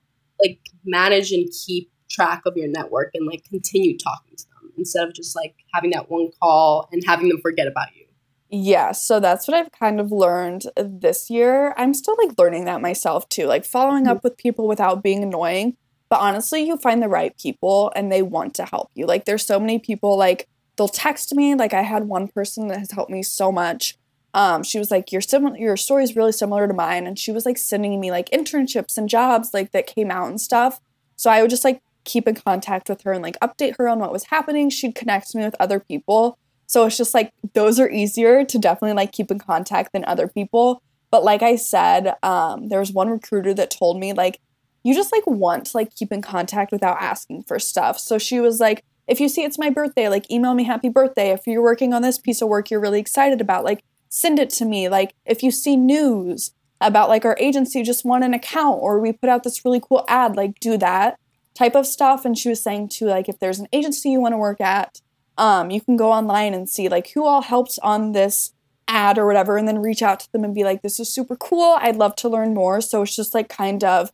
like 0.44 0.60
manage 0.84 1.32
and 1.32 1.48
keep 1.66 1.90
track 2.10 2.42
of 2.46 2.58
your 2.58 2.68
network 2.68 3.12
and 3.14 3.26
like 3.26 3.46
continue 3.46 3.98
talking 3.98 4.36
to 4.36 4.44
them 4.44 4.74
instead 4.78 5.08
of 5.08 5.14
just 5.14 5.38
like 5.38 5.56
having 5.74 5.92
that 5.92 6.12
one 6.12 6.30
call 6.42 6.90
and 6.92 7.02
having 7.08 7.30
them 7.30 7.40
forget 7.42 7.66
about 7.66 7.88
you? 7.96 8.06
Yeah, 8.50 8.92
so 8.92 9.22
that's 9.22 9.48
what 9.48 9.56
I've 9.56 9.72
kind 9.72 10.02
of 10.02 10.12
learned 10.12 10.64
this 10.76 11.30
year. 11.30 11.74
I'm 11.78 11.94
still 11.94 12.18
like 12.22 12.38
learning 12.38 12.66
that 12.66 12.82
myself 12.82 13.30
too, 13.30 13.46
like 13.46 13.64
following 13.64 14.06
up 14.08 14.18
mm-hmm. 14.18 14.28
with 14.28 14.38
people 14.38 14.68
without 14.68 15.02
being 15.02 15.24
annoying. 15.24 15.78
But 16.12 16.20
honestly, 16.20 16.62
you 16.68 16.76
find 16.76 17.02
the 17.02 17.08
right 17.08 17.36
people 17.38 17.90
and 17.96 18.12
they 18.12 18.22
want 18.22 18.54
to 18.56 18.66
help 18.66 18.92
you. 18.96 19.06
Like 19.06 19.24
there's 19.24 19.46
so 19.46 19.62
many 19.62 19.80
people 19.80 20.18
like 20.18 20.46
they'll 20.76 20.90
text 20.90 21.34
me. 21.34 21.56
Like 21.56 21.74
I 21.74 21.84
had 21.84 22.04
one 22.04 22.28
person 22.28 22.68
that 22.68 22.80
has 22.80 22.92
helped 22.92 23.10
me 23.10 23.24
so 23.24 23.50
much. 23.50 23.98
Um, 24.34 24.62
she 24.62 24.78
was 24.78 24.92
like, 24.92 25.14
Your 25.14 25.22
similar 25.22 25.58
your 25.58 25.78
story 25.78 26.04
is 26.04 26.18
really 26.18 26.34
similar 26.34 26.68
to 26.68 26.74
mine. 26.74 27.08
And 27.08 27.18
she 27.18 27.32
was 27.32 27.46
like 27.46 27.58
sending 27.58 27.98
me 27.98 28.12
like 28.12 28.30
internships 28.32 28.98
and 28.98 29.08
jobs 29.08 29.54
like 29.54 29.72
that 29.72 29.88
came 29.88 30.12
out 30.12 30.28
and 30.28 30.42
stuff. 30.42 30.82
So 31.16 31.32
I 31.32 31.42
would 31.42 31.50
just 31.50 31.64
like 31.64 31.82
keep 32.04 32.28
in 32.28 32.36
contact 32.36 32.90
with 32.90 33.04
her 33.04 33.14
and 33.14 33.24
like 33.24 33.40
update 33.40 33.78
her 33.78 33.88
on 33.88 34.00
what 34.00 34.12
was 34.12 34.26
happening. 34.26 34.70
She'd 34.70 34.96
connect 34.96 35.34
me 35.34 35.46
with 35.46 35.56
other 35.62 35.80
people. 35.80 36.38
So 36.68 36.86
it's 36.86 36.98
just 36.98 37.14
like 37.14 37.32
those 37.54 37.80
are 37.80 37.90
easier 37.90 38.44
to 38.44 38.60
definitely 38.60 38.98
like 38.98 39.14
keep 39.14 39.32
in 39.32 39.40
contact 39.40 39.94
than 39.94 40.04
other 40.04 40.28
people. 40.28 40.82
But 41.10 41.24
like 41.24 41.42
I 41.42 41.56
said, 41.56 42.16
um, 42.22 42.68
there 42.68 42.82
was 42.82 42.92
one 42.92 43.10
recruiter 43.10 43.54
that 43.54 43.72
told 43.72 43.98
me 43.98 44.12
like 44.12 44.42
you 44.84 44.94
just 44.94 45.12
like 45.12 45.26
want 45.28 45.68
to 45.68 45.78
like 45.78 45.96
keep 45.96 46.12
in 46.12 46.22
contact 46.22 46.72
without 46.72 47.02
asking 47.02 47.44
for 47.44 47.60
stuff. 47.60 48.00
So 48.00 48.18
she 48.18 48.40
was 48.40 48.60
like, 48.60 48.84
if 49.08 49.20
you 49.20 49.30
see 49.30 49.44
it's 49.44 49.60
my 49.60 49.70
birthday, 49.70 50.10
like 50.10 50.30
email 50.32 50.54
me 50.54 50.64
happy 50.64 50.90
birthday. 50.90 51.32
If 51.32 51.46
you're 51.46 51.62
working 51.62 51.94
on 51.94 52.02
this 52.02 52.18
piece 52.18 52.42
of 52.42 52.48
work 52.48 52.72
you're 52.72 52.80
really 52.80 53.00
excited 53.00 53.42
about, 53.42 53.64
like 53.64 53.84
send 54.10 54.40
it 54.40 54.50
to 54.52 54.66
me. 54.66 54.90
Like 54.90 55.14
if 55.26 55.44
you 55.44 55.52
see 55.52 55.76
news, 55.76 56.52
about 56.82 57.10
like 57.10 57.24
our 57.24 57.38
agency 57.40 57.84
just 57.84 58.04
won 58.04 58.24
an 58.24 58.34
account 58.34 58.80
or 58.82 59.00
we 59.00 59.14
put 59.14 59.30
out 59.30 59.44
this 59.44 59.64
really 59.64 59.80
cool 59.80 60.04
ad, 60.08 60.36
like 60.36 60.60
do 60.60 60.78
that 60.78 61.18
type 61.54 61.76
of 61.76 61.86
stuff. 61.86 62.26
And 62.26 62.38
she 62.38 62.50
was 62.50 62.62
saying 62.62 62.90
too, 62.90 63.06
like 63.06 63.30
if 63.30 63.40
there's 63.40 63.60
an 63.60 63.68
agency 63.72 64.10
you 64.10 64.20
want 64.20 64.34
to 64.34 64.38
work 64.38 64.60
at, 64.60 65.00
um, 65.38 65.70
you 65.70 65.80
can 65.80 65.96
go 65.96 66.12
online 66.12 66.54
and 66.54 66.68
see 66.68 66.90
like 66.90 67.12
who 67.12 67.26
all 67.26 67.42
helped 67.42 67.78
on 67.84 68.12
this 68.12 68.54
ad 68.88 69.18
or 69.18 69.26
whatever, 69.26 69.58
and 69.58 69.68
then 69.68 69.80
reach 69.80 70.02
out 70.02 70.20
to 70.20 70.32
them 70.34 70.44
and 70.44 70.54
be 70.54 70.64
like, 70.64 70.82
this 70.82 71.00
is 71.00 71.14
super 71.14 71.36
cool. 71.36 71.78
I'd 71.80 71.96
love 71.96 72.16
to 72.18 72.30
learn 72.30 72.54
more. 72.54 72.82
So 72.82 73.04
it's 73.04 73.16
just 73.16 73.34
like 73.34 73.48
kind 73.48 73.84
of 73.84 74.12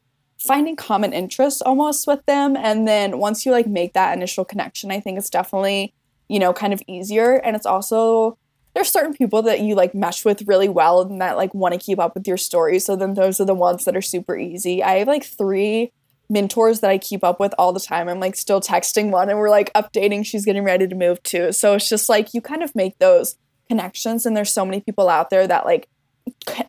finding 0.47 0.75
common 0.75 1.13
interests 1.13 1.61
almost 1.61 2.07
with 2.07 2.25
them. 2.25 2.55
And 2.55 2.87
then 2.87 3.19
once 3.19 3.45
you 3.45 3.51
like 3.51 3.67
make 3.67 3.93
that 3.93 4.15
initial 4.15 4.45
connection, 4.45 4.91
I 4.91 4.99
think 4.99 5.17
it's 5.17 5.29
definitely, 5.29 5.93
you 6.27 6.39
know, 6.39 6.53
kind 6.53 6.73
of 6.73 6.81
easier. 6.87 7.35
And 7.35 7.55
it's 7.55 7.65
also 7.65 8.37
there's 8.73 8.91
certain 8.91 9.13
people 9.13 9.41
that 9.41 9.61
you 9.61 9.73
like 9.75 9.95
mesh 9.95 10.23
with 10.23 10.47
really 10.47 10.69
well 10.69 11.01
and 11.01 11.19
that 11.19 11.35
like 11.35 11.53
want 11.53 11.73
to 11.73 11.79
keep 11.79 11.99
up 11.99 12.13
with 12.13 12.27
your 12.27 12.37
story. 12.37 12.79
So 12.79 12.95
then 12.95 13.15
those 13.15 13.41
are 13.41 13.45
the 13.45 13.55
ones 13.55 13.85
that 13.85 13.95
are 13.95 14.01
super 14.01 14.37
easy. 14.37 14.83
I 14.83 14.99
have 14.99 15.07
like 15.07 15.23
three 15.23 15.91
mentors 16.29 16.81
that 16.81 16.91
I 16.91 16.97
keep 16.97 17.23
up 17.23 17.39
with 17.39 17.53
all 17.57 17.73
the 17.73 17.79
time. 17.79 18.07
I'm 18.07 18.19
like 18.19 18.35
still 18.35 18.61
texting 18.61 19.11
one 19.11 19.29
and 19.29 19.39
we're 19.39 19.49
like 19.49 19.73
updating 19.73 20.25
she's 20.25 20.45
getting 20.45 20.63
ready 20.63 20.87
to 20.87 20.95
move 20.95 21.23
too. 21.23 21.51
So 21.51 21.73
it's 21.73 21.89
just 21.89 22.09
like 22.09 22.33
you 22.33 22.41
kind 22.41 22.63
of 22.63 22.75
make 22.75 22.99
those 22.99 23.35
connections 23.67 24.25
and 24.25 24.35
there's 24.35 24.51
so 24.51 24.65
many 24.65 24.81
people 24.81 25.09
out 25.09 25.29
there 25.29 25.47
that 25.47 25.65
like 25.65 25.87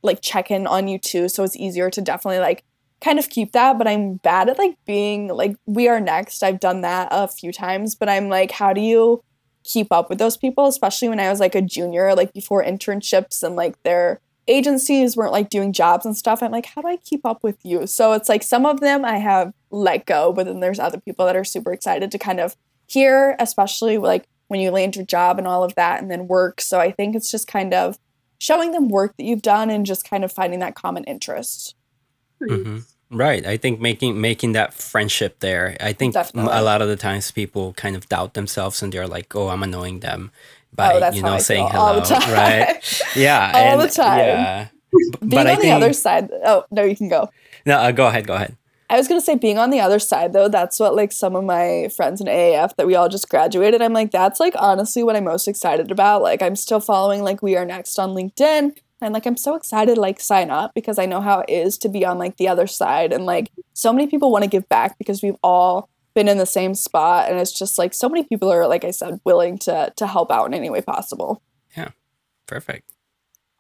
like 0.03 0.23
check 0.23 0.51
in 0.51 0.67
on 0.67 0.89
you 0.89 0.99
too. 0.99 1.29
So 1.29 1.43
it's 1.43 1.57
easier 1.57 1.91
to 1.91 2.01
definitely 2.01 2.39
like 2.39 2.65
kind 3.01 3.19
of 3.19 3.29
keep 3.29 3.53
that, 3.53 3.79
but 3.79 3.87
I'm 3.87 4.15
bad 4.17 4.49
at 4.49 4.59
like 4.59 4.77
being 4.87 5.29
like 5.29 5.57
we 5.67 5.89
are 5.89 6.01
next. 6.01 6.43
I've 6.43 6.61
done 6.61 6.81
that 6.83 7.09
a 7.11 7.29
few 7.29 7.53
times, 7.53 7.95
but 7.95 8.09
I'm 8.09 8.29
like 8.29 8.51
how 8.51 8.73
do 8.73 8.81
you 8.81 9.23
keep 9.65 9.93
up 9.93 10.09
with 10.09 10.19
those 10.19 10.37
people, 10.37 10.67
especially 10.67 11.09
when 11.09 11.21
I 11.21 11.31
was 11.31 11.41
like 11.41 11.55
a 11.55 11.63
junior, 11.63 12.15
like 12.15 12.33
before 12.33 12.65
internships 12.65 13.43
and 13.43 13.55
like 13.55 13.81
their 13.83 14.21
agencies 14.49 15.17
weren't 15.17 15.33
like 15.33 15.51
doing 15.51 15.73
jobs 15.73 16.07
and 16.07 16.17
stuff. 16.17 16.43
I'm 16.43 16.51
like, 16.51 16.67
how 16.67 16.81
do 16.81 16.89
I 16.89 16.97
keep 16.97 17.25
up 17.27 17.45
with 17.45 17.59
you? 17.63 17.87
So 17.87 18.13
it's 18.13 18.29
like 18.29 18.43
some 18.43 18.65
of 18.65 18.81
them 18.81 19.05
I 19.05 19.19
have 19.19 19.53
let 19.71 20.07
go, 20.07 20.33
but 20.33 20.47
then 20.47 20.61
there's 20.61 20.79
other 20.79 20.99
people 20.99 21.27
that 21.27 21.37
are 21.37 21.45
super 21.45 21.73
excited 21.73 22.11
to 22.11 22.19
kind 22.19 22.41
of 22.41 22.57
hear, 22.87 23.37
especially 23.39 23.99
like 23.99 24.27
when 24.49 24.61
you 24.61 24.71
land 24.71 24.97
your 24.97 25.05
job 25.05 25.39
and 25.39 25.47
all 25.47 25.63
of 25.63 25.75
that 25.75 26.01
and 26.01 26.11
then 26.11 26.27
work. 26.27 26.61
So 26.63 26.81
I 26.81 26.91
think 26.91 27.15
it's 27.15 27.31
just 27.31 27.47
kind 27.47 27.75
of 27.75 27.99
showing 28.41 28.73
them 28.73 28.89
work 28.89 29.17
that 29.19 29.25
you've 29.25 29.43
done 29.43 29.71
and 29.71 29.85
just 29.85 30.09
kind 30.09 30.25
of 30.25 30.33
finding 30.33 30.61
that 30.61 30.75
common 30.75 31.05
interest. 31.05 31.75
Mm-hmm. 32.43 32.79
Right. 33.11 33.47
I 33.47 33.57
think 33.57 33.81
making 33.81 34.21
making 34.21 34.53
that 34.53 34.75
friendship 34.75 35.41
there. 35.41 35.77
I 35.81 35.93
think 35.93 36.15
Definitely. 36.15 36.53
a 36.53 36.63
lot 36.63 36.83
of 36.83 36.89
the 36.89 36.97
times 36.97 37.31
people 37.31 37.73
kind 37.73 37.97
of 37.97 38.09
doubt 38.09 38.35
themselves 38.35 38.83
and 38.83 38.93
they're 38.93 39.09
like, 39.09 39.35
"Oh, 39.35 39.49
I'm 39.49 39.63
annoying 39.63 40.01
them." 40.01 40.31
By 40.75 41.01
oh, 41.01 41.11
you 41.13 41.23
know 41.23 41.39
saying 41.39 41.67
hello, 41.71 42.01
right? 42.35 42.77
Yeah, 43.17 43.51
all 43.55 43.81
and, 43.81 43.81
the 43.81 43.89
time. 43.89 44.19
Yeah. 44.19 44.69
Being 45.21 45.31
but 45.31 45.47
on 45.47 45.47
I 45.47 45.57
the 45.57 45.71
other 45.71 45.93
side. 45.93 46.29
Oh 46.45 46.65
no, 46.71 46.85
you 46.85 46.97
can 46.97 47.09
go. 47.09 47.31
No, 47.65 47.79
uh, 47.79 47.93
go 47.93 48.07
ahead. 48.07 48.27
Go 48.27 48.35
ahead. 48.35 48.57
I 48.91 48.97
was 48.97 49.09
gonna 49.09 49.21
say 49.21 49.35
being 49.35 49.59
on 49.59 49.71
the 49.71 49.81
other 49.81 49.99
side 49.99 50.33
though, 50.33 50.49
that's 50.49 50.81
what 50.81 50.95
like 50.95 51.13
some 51.13 51.37
of 51.37 51.45
my 51.45 51.89
friends 51.95 52.21
in 52.21 52.27
AAF 52.27 52.77
that 52.77 52.87
we 52.87 52.95
all 52.95 53.09
just 53.09 53.29
graduated. 53.29 53.83
I'm 53.83 53.93
like, 53.93 54.11
that's 54.11 54.41
like 54.41 54.55
honestly 54.59 55.03
what 55.03 55.17
I'm 55.17 55.25
most 55.25 55.49
excited 55.49 55.91
about. 55.91 56.23
Like 56.23 56.43
I'm 56.43 56.57
still 56.57 56.81
following 56.81 57.23
like 57.23 57.43
We 57.43 57.57
Are 57.57 57.65
Next 57.65 57.99
on 57.99 58.11
LinkedIn. 58.11 58.77
And 59.01 59.15
like 59.15 59.27
I'm 59.27 59.37
so 59.37 59.55
excited 59.55 59.95
to 59.95 60.01
like 60.01 60.21
sign 60.21 60.51
up 60.51 60.75
because 60.75 60.99
I 60.99 61.07
know 61.07 61.21
how 61.21 61.41
it 61.41 61.51
is 61.51 61.79
to 61.79 61.89
be 61.89 62.05
on 62.05 62.19
like 62.19 62.37
the 62.37 62.49
other 62.49 62.67
side 62.67 63.13
and 63.13 63.25
like 63.25 63.51
so 63.73 63.93
many 63.93 64.09
people 64.09 64.33
want 64.33 64.45
to 64.45 64.51
give 64.51 64.69
back 64.69 64.99
because 64.99 65.23
we've 65.23 65.37
all 65.43 65.89
been 66.15 66.29
in 66.29 66.39
the 66.39 66.47
same 66.47 66.75
spot 66.75 67.31
and 67.31 67.39
it's 67.39 67.57
just 67.57 67.79
like 67.79 67.95
so 67.95 68.09
many 68.09 68.25
people 68.25 68.51
are 68.51 68.67
like 68.67 68.85
I 68.85 68.91
said 68.91 69.21
willing 69.25 69.59
to 69.59 69.93
to 69.97 70.07
help 70.07 70.33
out 70.33 70.47
in 70.47 70.55
any 70.55 70.69
way 70.69 70.81
possible. 70.81 71.43
Yeah. 71.77 71.91
Perfect. 72.47 72.93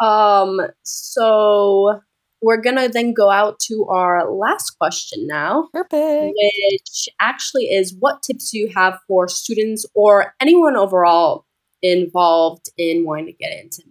Um 0.00 0.60
so 0.82 2.00
we're 2.42 2.60
gonna 2.60 2.88
then 2.88 3.14
go 3.14 3.30
out 3.30 3.60
to 3.60 3.86
our 3.88 4.32
last 4.32 4.70
question 4.78 5.26
now. 5.28 5.68
Perfect. 5.72 6.34
Which 6.36 7.08
actually 7.20 7.64
is 7.64 7.94
what 7.98 8.22
tips 8.22 8.50
do 8.50 8.58
you 8.58 8.72
have 8.74 8.98
for 9.06 9.28
students 9.28 9.86
or 9.94 10.34
anyone 10.40 10.76
overall 10.76 11.44
involved 11.80 12.70
in 12.76 13.04
wanting 13.04 13.26
to 13.26 13.32
get 13.32 13.52
into 13.62 13.82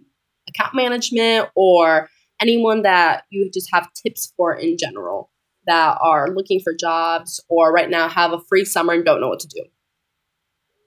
account 0.58 0.74
management 0.74 1.48
or 1.54 2.08
anyone 2.40 2.82
that 2.82 3.24
you 3.30 3.50
just 3.52 3.68
have 3.72 3.88
tips 3.94 4.32
for 4.36 4.54
in 4.54 4.76
general 4.78 5.30
that 5.66 5.98
are 6.02 6.28
looking 6.28 6.60
for 6.60 6.74
jobs 6.74 7.40
or 7.48 7.72
right 7.72 7.90
now 7.90 8.08
have 8.08 8.32
a 8.32 8.40
free 8.48 8.64
summer 8.64 8.94
and 8.94 9.04
don't 9.04 9.20
know 9.20 9.28
what 9.28 9.40
to 9.40 9.48
do? 9.48 9.64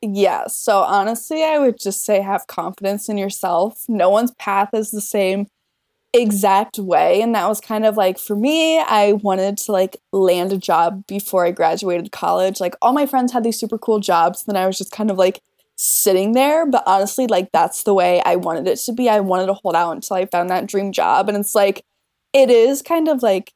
Yeah, 0.01 0.47
so 0.47 0.79
honestly, 0.79 1.43
I 1.43 1.60
would 1.60 1.79
just 1.79 2.03
say 2.03 2.21
have 2.21 2.47
confidence 2.47 3.07
in 3.07 3.17
yourself. 3.17 3.86
No 3.88 4.10
one's 4.10 4.31
path 4.31 4.69
is 4.73 4.89
the 4.89 5.01
same 5.01 5.45
exact 6.13 6.79
way. 6.79 7.21
And 7.21 7.36
that 7.36 7.47
was 7.47 7.62
kind 7.62 7.86
of 7.86 7.97
like 7.97 8.17
for 8.17 8.36
me, 8.36 8.79
I 8.79 9.13
wanted 9.13 9.57
to 9.60 9.71
like 9.71 9.97
land 10.12 10.51
a 10.51 10.57
job 10.57 11.05
before 11.07 11.45
I 11.45 11.51
graduated 11.51 12.12
college. 12.12 12.60
Like 12.60 12.75
all 12.81 12.93
my 12.93 13.05
friends 13.05 13.31
had 13.31 13.43
these 13.43 13.60
super 13.60 13.77
cool 13.77 13.99
jobs. 13.99 14.43
Then 14.43 14.57
I 14.57 14.65
was 14.65 14.77
just 14.77 14.91
kind 14.91 15.12
of 15.12 15.17
like, 15.17 15.39
sitting 15.82 16.34
there. 16.34 16.65
But 16.65 16.84
honestly, 16.86 17.28
like 17.28 17.52
that's 17.52 17.84
the 17.84 17.94
way 17.94 18.22
I 18.24 18.36
wanted 18.36 18.67
it 18.67 18.78
to 18.80 18.94
be. 18.94 19.10
I 19.10 19.20
wanted 19.20 19.48
to 19.48 19.54
hold 19.56 19.76
out 19.76 19.91
until 19.91 20.17
I 20.17 20.26
found 20.26 20.50
that 20.50 20.67
dream 20.67 20.91
job. 20.91 21.28
And 21.28 21.38
it's 21.38 21.56
like, 21.56 21.84
it 22.34 22.50
is 22.50 22.82
kind 22.82 23.08
of 23.08 23.24
like, 23.24 23.54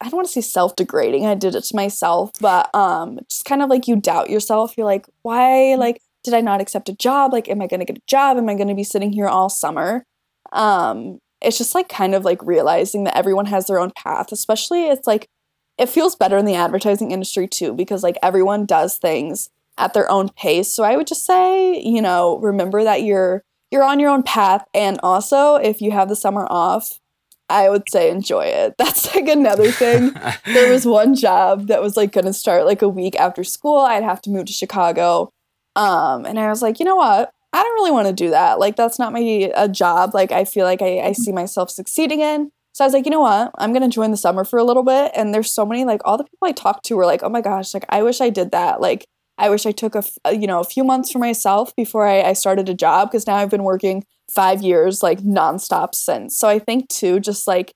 I 0.00 0.06
don't 0.06 0.16
want 0.16 0.26
to 0.26 0.32
say 0.32 0.40
self 0.40 0.76
degrading. 0.76 1.26
I 1.26 1.34
did 1.34 1.54
it 1.54 1.64
to 1.64 1.76
myself, 1.76 2.32
but 2.40 2.74
um, 2.74 3.20
just 3.30 3.44
kind 3.44 3.62
of 3.62 3.68
like 3.68 3.86
you 3.86 3.96
doubt 3.96 4.30
yourself. 4.30 4.74
You're 4.76 4.86
like, 4.86 5.06
why? 5.22 5.74
Like, 5.74 6.00
did 6.24 6.32
I 6.32 6.40
not 6.40 6.60
accept 6.60 6.88
a 6.88 6.94
job? 6.94 7.32
Like, 7.32 7.48
am 7.48 7.60
I 7.60 7.66
going 7.66 7.80
to 7.80 7.86
get 7.86 7.98
a 7.98 8.06
job? 8.06 8.38
Am 8.38 8.48
I 8.48 8.54
going 8.54 8.68
to 8.68 8.74
be 8.74 8.82
sitting 8.82 9.12
here 9.12 9.28
all 9.28 9.50
summer? 9.50 10.04
Um, 10.52 11.20
it's 11.42 11.58
just 11.58 11.74
like 11.74 11.88
kind 11.88 12.14
of 12.14 12.24
like 12.24 12.42
realizing 12.42 13.04
that 13.04 13.16
everyone 13.16 13.46
has 13.46 13.66
their 13.66 13.78
own 13.78 13.92
path, 13.94 14.32
especially 14.32 14.88
it's 14.88 15.06
like 15.06 15.28
it 15.76 15.88
feels 15.88 16.16
better 16.16 16.36
in 16.38 16.46
the 16.46 16.54
advertising 16.54 17.12
industry 17.12 17.46
too 17.46 17.72
because 17.74 18.02
like 18.02 18.16
everyone 18.22 18.66
does 18.66 18.98
things 18.98 19.50
at 19.78 19.94
their 19.94 20.10
own 20.10 20.28
pace. 20.30 20.72
So 20.72 20.84
I 20.84 20.96
would 20.96 21.06
just 21.06 21.24
say, 21.24 21.80
you 21.80 22.02
know, 22.02 22.38
remember 22.38 22.84
that 22.84 23.02
you're 23.02 23.42
you're 23.70 23.84
on 23.84 24.00
your 24.00 24.10
own 24.10 24.22
path 24.22 24.64
and 24.72 24.98
also 25.02 25.56
if 25.56 25.82
you 25.82 25.90
have 25.90 26.08
the 26.08 26.16
summer 26.16 26.46
off, 26.48 27.00
I 27.50 27.68
would 27.70 27.84
say 27.90 28.10
enjoy 28.10 28.46
it. 28.46 28.74
That's 28.78 29.14
like 29.14 29.28
another 29.28 29.70
thing. 29.70 30.14
there 30.46 30.72
was 30.72 30.86
one 30.86 31.14
job 31.14 31.68
that 31.68 31.82
was 31.82 31.96
like 31.96 32.12
going 32.12 32.26
to 32.26 32.32
start 32.32 32.66
like 32.66 32.82
a 32.82 32.88
week 32.88 33.16
after 33.16 33.44
school. 33.44 33.78
I'd 33.78 34.02
have 34.02 34.22
to 34.22 34.30
move 34.30 34.46
to 34.46 34.52
Chicago. 34.52 35.30
Um, 35.76 36.26
and 36.26 36.38
I 36.38 36.48
was 36.48 36.62
like, 36.62 36.78
you 36.78 36.84
know 36.84 36.96
what? 36.96 37.30
I 37.52 37.62
don't 37.62 37.74
really 37.74 37.90
want 37.90 38.08
to 38.08 38.12
do 38.12 38.30
that. 38.30 38.58
Like 38.58 38.76
that's 38.76 38.98
not 38.98 39.12
my 39.12 39.20
a 39.54 39.68
job. 39.68 40.12
Like 40.12 40.32
I 40.32 40.44
feel 40.44 40.64
like 40.64 40.82
I, 40.82 41.00
I 41.00 41.12
see 41.12 41.32
myself 41.32 41.70
succeeding 41.70 42.20
in. 42.20 42.50
So 42.72 42.84
I 42.84 42.86
was 42.86 42.94
like, 42.94 43.06
you 43.06 43.10
know 43.10 43.20
what? 43.20 43.50
I'm 43.58 43.72
gonna 43.72 43.88
join 43.88 44.10
the 44.10 44.16
summer 44.16 44.44
for 44.44 44.58
a 44.58 44.64
little 44.64 44.82
bit. 44.82 45.12
And 45.14 45.32
there's 45.32 45.50
so 45.50 45.64
many 45.64 45.84
like 45.84 46.02
all 46.04 46.18
the 46.18 46.24
people 46.24 46.46
I 46.46 46.52
talked 46.52 46.84
to 46.86 46.94
were 46.94 47.06
like, 47.06 47.22
oh 47.22 47.28
my 47.28 47.40
gosh, 47.40 47.72
like 47.74 47.86
I 47.88 48.02
wish 48.02 48.20
I 48.20 48.28
did 48.28 48.50
that. 48.50 48.80
Like 48.80 49.06
I 49.38 49.50
wish 49.50 49.66
I 49.66 49.72
took 49.72 49.94
a, 49.94 50.02
uh, 50.24 50.30
you 50.30 50.46
know 50.46 50.60
a 50.60 50.64
few 50.64 50.84
months 50.84 51.10
for 51.10 51.18
myself 51.18 51.74
before 51.76 52.06
I, 52.06 52.22
I 52.22 52.32
started 52.32 52.68
a 52.68 52.74
job 52.74 53.10
because 53.10 53.26
now 53.26 53.36
I've 53.36 53.50
been 53.50 53.64
working 53.64 54.04
five 54.30 54.62
years 54.62 55.02
like 55.02 55.20
nonstop 55.20 55.94
since. 55.94 56.36
So 56.36 56.48
I 56.48 56.58
think 56.58 56.88
too, 56.88 57.20
just 57.20 57.46
like 57.46 57.72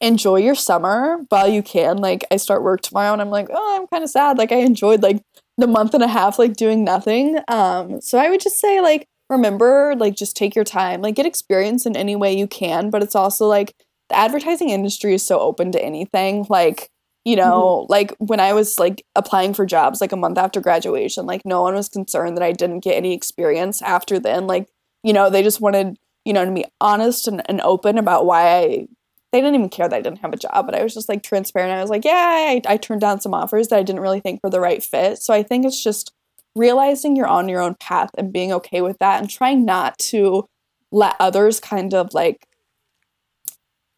enjoy 0.00 0.36
your 0.36 0.54
summer 0.54 1.18
while 1.28 1.48
you 1.48 1.62
can. 1.62 1.98
Like 1.98 2.24
I 2.30 2.36
start 2.36 2.62
work 2.62 2.82
tomorrow 2.82 3.12
and 3.12 3.22
I'm 3.22 3.30
like, 3.30 3.48
oh, 3.50 3.76
I'm 3.80 3.86
kind 3.88 4.04
of 4.04 4.10
sad. 4.10 4.38
Like 4.38 4.52
I 4.52 4.56
enjoyed 4.56 5.02
like 5.02 5.22
the 5.58 5.66
month 5.66 5.94
and 5.94 6.02
a 6.02 6.08
half 6.08 6.38
like 6.38 6.54
doing 6.54 6.84
nothing. 6.84 7.38
Um, 7.48 8.00
so 8.00 8.18
I 8.18 8.28
would 8.28 8.40
just 8.40 8.58
say 8.58 8.80
like 8.80 9.06
remember 9.30 9.94
like 9.96 10.14
just 10.14 10.36
take 10.36 10.54
your 10.54 10.64
time, 10.64 11.02
like 11.02 11.14
get 11.14 11.26
experience 11.26 11.86
in 11.86 11.96
any 11.96 12.14
way 12.14 12.36
you 12.36 12.46
can. 12.46 12.90
But 12.90 13.02
it's 13.02 13.14
also 13.14 13.46
like 13.46 13.74
the 14.08 14.16
advertising 14.16 14.70
industry 14.70 15.14
is 15.14 15.26
so 15.26 15.40
open 15.40 15.72
to 15.72 15.82
anything. 15.82 16.46
Like 16.48 16.90
you 17.26 17.36
know 17.36 17.82
mm-hmm. 17.82 17.92
like 17.92 18.14
when 18.18 18.40
i 18.40 18.54
was 18.54 18.78
like 18.78 19.04
applying 19.14 19.52
for 19.52 19.66
jobs 19.66 20.00
like 20.00 20.12
a 20.12 20.16
month 20.16 20.38
after 20.38 20.60
graduation 20.60 21.26
like 21.26 21.42
no 21.44 21.60
one 21.60 21.74
was 21.74 21.88
concerned 21.88 22.36
that 22.36 22.44
i 22.44 22.52
didn't 22.52 22.80
get 22.80 22.94
any 22.94 23.12
experience 23.12 23.82
after 23.82 24.18
then 24.18 24.46
like 24.46 24.68
you 25.02 25.12
know 25.12 25.28
they 25.28 25.42
just 25.42 25.60
wanted 25.60 25.98
you 26.24 26.32
know 26.32 26.44
to 26.44 26.52
be 26.52 26.64
honest 26.80 27.28
and, 27.28 27.42
and 27.50 27.60
open 27.60 27.98
about 27.98 28.24
why 28.24 28.56
i 28.56 28.86
they 29.32 29.40
didn't 29.40 29.56
even 29.56 29.68
care 29.68 29.88
that 29.88 29.96
i 29.96 30.00
didn't 30.00 30.20
have 30.20 30.32
a 30.32 30.38
job 30.38 30.64
but 30.64 30.74
i 30.74 30.82
was 30.82 30.94
just 30.94 31.08
like 31.08 31.22
transparent 31.22 31.72
i 31.72 31.82
was 31.82 31.90
like 31.90 32.04
yeah 32.04 32.12
I, 32.14 32.62
I 32.64 32.76
turned 32.76 33.00
down 33.00 33.20
some 33.20 33.34
offers 33.34 33.68
that 33.68 33.78
i 33.78 33.82
didn't 33.82 34.02
really 34.02 34.20
think 34.20 34.40
were 34.42 34.50
the 34.50 34.60
right 34.60 34.82
fit 34.82 35.18
so 35.18 35.34
i 35.34 35.42
think 35.42 35.66
it's 35.66 35.82
just 35.82 36.12
realizing 36.54 37.16
you're 37.16 37.26
on 37.26 37.48
your 37.48 37.60
own 37.60 37.74
path 37.74 38.10
and 38.16 38.32
being 38.32 38.52
okay 38.52 38.80
with 38.80 38.98
that 39.00 39.20
and 39.20 39.28
trying 39.28 39.64
not 39.64 39.98
to 39.98 40.46
let 40.92 41.16
others 41.20 41.60
kind 41.60 41.92
of 41.92 42.14
like 42.14 42.46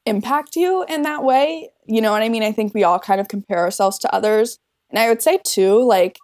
impact 0.09 0.57
you 0.57 0.85
in 0.89 1.03
that 1.03 1.25
way. 1.25 1.71
You 1.87 2.01
know 2.01 2.13
what 2.13 2.23
I 2.23 2.29
mean? 2.29 2.43
I 2.43 2.53
think 2.53 2.75
we 2.75 2.85
all 2.85 2.99
kind 2.99 3.21
of 3.21 3.29
compare 3.29 3.59
ourselves 3.59 3.99
to 4.01 4.15
others. 4.15 4.59
And 4.91 4.99
I 4.99 5.09
would 5.09 5.23
say 5.23 5.39
too, 5.45 5.83
like 5.85 6.19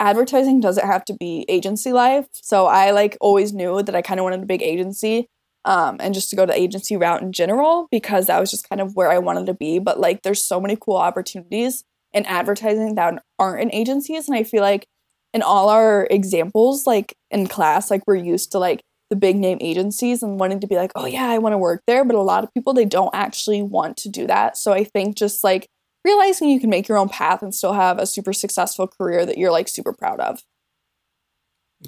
advertising 0.00 0.60
doesn't 0.60 0.86
have 0.86 1.04
to 1.06 1.14
be 1.14 1.44
agency 1.48 1.92
life. 1.92 2.26
So 2.32 2.66
I 2.66 2.90
like 2.90 3.16
always 3.20 3.52
knew 3.52 3.82
that 3.82 3.94
I 3.94 4.02
kind 4.02 4.20
of 4.20 4.24
wanted 4.24 4.42
a 4.42 4.46
big 4.46 4.62
agency 4.62 5.28
um, 5.64 5.96
and 6.00 6.12
just 6.14 6.30
to 6.30 6.36
go 6.36 6.46
the 6.46 6.58
agency 6.58 6.96
route 6.96 7.22
in 7.22 7.32
general 7.32 7.88
because 7.90 8.26
that 8.26 8.38
was 8.38 8.50
just 8.50 8.68
kind 8.68 8.80
of 8.80 8.94
where 8.96 9.10
I 9.10 9.18
wanted 9.18 9.46
to 9.46 9.54
be. 9.54 9.78
But 9.78 10.00
like 10.00 10.22
there's 10.22 10.42
so 10.42 10.60
many 10.60 10.76
cool 10.78 10.96
opportunities 10.96 11.84
in 12.12 12.26
advertising 12.26 12.94
that 12.96 13.22
aren't 13.38 13.62
in 13.62 13.74
agencies. 13.74 14.28
And 14.28 14.36
I 14.36 14.44
feel 14.44 14.62
like 14.62 14.86
in 15.32 15.42
all 15.42 15.68
our 15.68 16.06
examples, 16.10 16.86
like 16.86 17.16
in 17.30 17.46
class, 17.46 17.90
like 17.90 18.02
we're 18.06 18.14
used 18.16 18.52
to 18.52 18.58
like 18.58 18.82
the 19.14 19.20
big 19.20 19.36
name 19.36 19.58
agencies 19.60 20.22
and 20.22 20.40
wanting 20.40 20.60
to 20.60 20.66
be 20.66 20.76
like, 20.76 20.92
oh 20.96 21.06
yeah, 21.06 21.28
I 21.28 21.38
want 21.38 21.52
to 21.52 21.58
work 21.58 21.82
there. 21.86 22.04
But 22.04 22.16
a 22.16 22.20
lot 22.22 22.42
of 22.44 22.52
people, 22.52 22.72
they 22.74 22.84
don't 22.84 23.14
actually 23.14 23.62
want 23.62 23.96
to 23.98 24.08
do 24.08 24.26
that. 24.26 24.56
So 24.56 24.72
I 24.72 24.84
think 24.84 25.16
just 25.16 25.44
like 25.44 25.68
realizing 26.04 26.50
you 26.50 26.60
can 26.60 26.70
make 26.70 26.88
your 26.88 26.98
own 26.98 27.08
path 27.08 27.42
and 27.42 27.54
still 27.54 27.72
have 27.72 27.98
a 27.98 28.06
super 28.06 28.32
successful 28.32 28.86
career 28.88 29.24
that 29.24 29.38
you're 29.38 29.52
like 29.52 29.68
super 29.68 29.92
proud 29.92 30.20
of. 30.20 30.42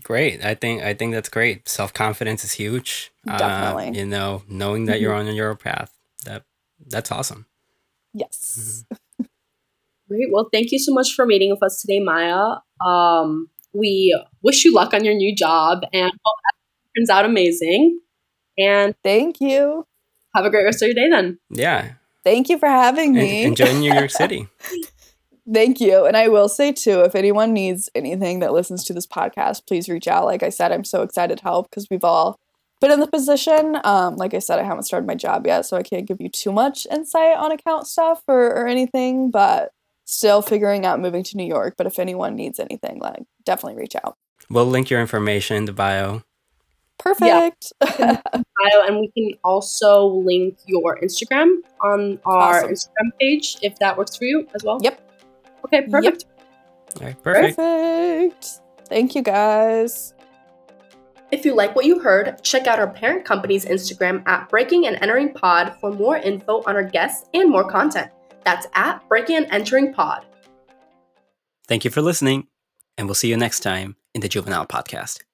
Great. 0.03 0.45
I 0.45 0.55
think 0.55 0.83
I 0.83 0.95
think 0.95 1.15
that's 1.15 1.29
great. 1.31 1.69
Self 1.69 1.93
confidence 1.93 2.45
is 2.45 2.53
huge. 2.53 3.12
Definitely. 3.27 3.89
Uh, 3.89 3.93
you 3.93 4.07
know, 4.07 4.43
knowing 4.49 4.85
that 4.87 4.95
Mm-hmm. 4.97 5.03
you're 5.03 5.15
on 5.15 5.35
your 5.35 5.55
path. 5.57 5.93
That 6.27 6.45
that's 6.87 7.11
awesome. 7.11 7.47
Yes. 8.12 8.85
Great. 10.09 10.29
Well, 10.31 10.49
thank 10.53 10.71
you 10.71 10.79
so 10.79 10.93
much 10.93 11.12
for 11.15 11.27
meeting 11.27 11.51
with 11.51 11.62
us 11.62 11.81
today, 11.81 11.99
Maya. 12.01 12.57
Um, 12.87 13.49
we 13.73 14.17
wish 14.43 14.65
you 14.65 14.73
luck 14.73 14.95
on 14.95 15.05
your 15.05 15.15
new 15.15 15.35
job 15.35 15.81
and 15.93 16.11
hope 16.11 16.39
that 16.45 16.55
turns 16.97 17.11
out 17.11 17.25
amazing. 17.25 18.01
And 18.59 18.95
Thank 19.03 19.41
you. 19.41 19.87
have 20.35 20.45
a 20.45 20.51
great 20.51 20.65
rest 20.65 20.83
of 20.83 20.89
your 20.89 20.95
day 20.95 21.11
then. 21.11 21.39
Yeah. 21.51 21.93
Thank 22.25 22.49
you 22.49 22.59
for 22.59 22.69
having 22.69 23.17
En- 23.17 23.23
me. 23.25 23.45
enjoy 23.45 23.73
New 23.75 23.93
York 23.93 24.11
City. 24.11 24.49
Thank 25.53 25.81
you. 25.81 26.07
And 26.07 26.17
I 26.17 26.29
will 26.29 26.49
say 26.49 26.73
too, 26.73 27.03
if 27.03 27.15
anyone 27.15 27.53
needs 27.53 27.89
anything 27.95 28.41
that 28.41 28.53
listens 28.53 28.83
to 28.85 28.93
this 28.93 29.07
podcast, 29.07 29.67
please 29.67 29.89
reach 29.89 30.09
out. 30.09 30.25
Like 30.25 30.43
I 30.43 30.49
said, 30.49 30.73
I'm 30.73 30.85
so 30.85 31.03
excited 31.03 31.39
to 31.39 31.45
help 31.45 31.71
because 31.71 31.87
we've 31.91 32.03
all 32.03 32.41
been 32.81 32.91
in 32.91 32.99
the 33.01 33.07
position. 33.07 33.79
Um, 33.85 34.17
like 34.17 34.35
I 34.35 34.41
said, 34.41 34.59
I 34.59 34.65
haven't 34.65 34.83
started 34.83 35.07
my 35.07 35.15
job 35.15 35.47
yet, 35.47 35.63
so 35.63 35.77
I 35.77 35.83
can't 35.85 36.07
give 36.07 36.21
you 36.21 36.29
too 36.29 36.51
much 36.51 36.87
insight 36.91 37.37
on 37.37 37.53
account 37.53 37.87
stuff 37.87 38.23
or, 38.27 38.49
or 38.57 38.67
anything, 38.67 39.31
but 39.31 39.71
still 40.05 40.43
figuring 40.43 40.85
out 40.85 41.01
moving 41.01 41.23
to 41.25 41.37
New 41.37 41.47
York. 41.47 41.75
But 41.79 41.87
if 41.87 41.99
anyone 41.99 42.35
needs 42.35 42.59
anything, 42.59 42.99
like 42.99 43.23
definitely 43.45 43.81
reach 43.81 43.95
out. 43.97 44.17
We'll 44.51 44.67
link 44.67 44.91
your 44.91 45.01
information 45.01 45.57
in 45.57 45.65
the 45.67 45.73
bio. 45.73 46.23
Perfect. 46.99 47.73
bio, 47.81 48.83
and 48.87 49.01
we 49.01 49.11
can 49.17 49.39
also 49.45 50.07
link 50.07 50.59
your 50.67 50.99
Instagram 51.01 51.59
on 51.83 52.19
our 52.25 52.65
Awesome. 52.65 52.71
Instagram 52.71 53.11
page 53.21 53.57
if 53.63 53.79
that 53.79 53.97
works 53.97 54.17
for 54.17 54.25
you 54.25 54.47
as 54.55 54.65
well. 54.65 54.79
Yep. 54.83 55.01
Okay, 55.67 55.83
perfect. 55.89 56.25
All 57.01 57.07
right, 57.07 57.23
perfect. 57.23 57.57
Perfect. 57.57 58.61
Thank 58.89 59.15
you 59.15 59.23
guys. 59.23 60.15
If 61.33 61.45
you 61.45 61.55
like 61.55 61.75
what 61.75 61.87
you 61.87 61.99
heard, 61.99 62.43
check 62.43 62.69
out 62.69 62.79
our 62.79 62.89
parent 62.89 63.25
company's 63.25 63.65
Instagram 63.65 64.27
at 64.29 64.49
Breaking 64.49 64.87
and 64.87 64.97
Entering 65.03 65.35
Pod 65.35 65.75
for 65.81 65.91
more 65.93 66.17
info 66.17 66.63
on 66.67 66.77
our 66.77 66.85
guests 66.85 67.29
and 67.35 67.51
more 67.51 67.69
content. 67.69 68.11
That's 68.45 68.67
at 68.75 69.07
Breaking 69.09 69.37
and 69.37 69.47
Entering 69.51 69.93
Pod. 69.93 70.25
Thank 71.67 71.85
you 71.85 71.91
for 71.91 72.01
listening, 72.01 72.47
and 72.97 73.09
we'll 73.09 73.17
see 73.17 73.29
you 73.29 73.37
next 73.37 73.61
time 73.61 73.97
in 74.15 74.21
the 74.21 74.29
Juvenile 74.29 74.67
Podcast. 74.67 75.27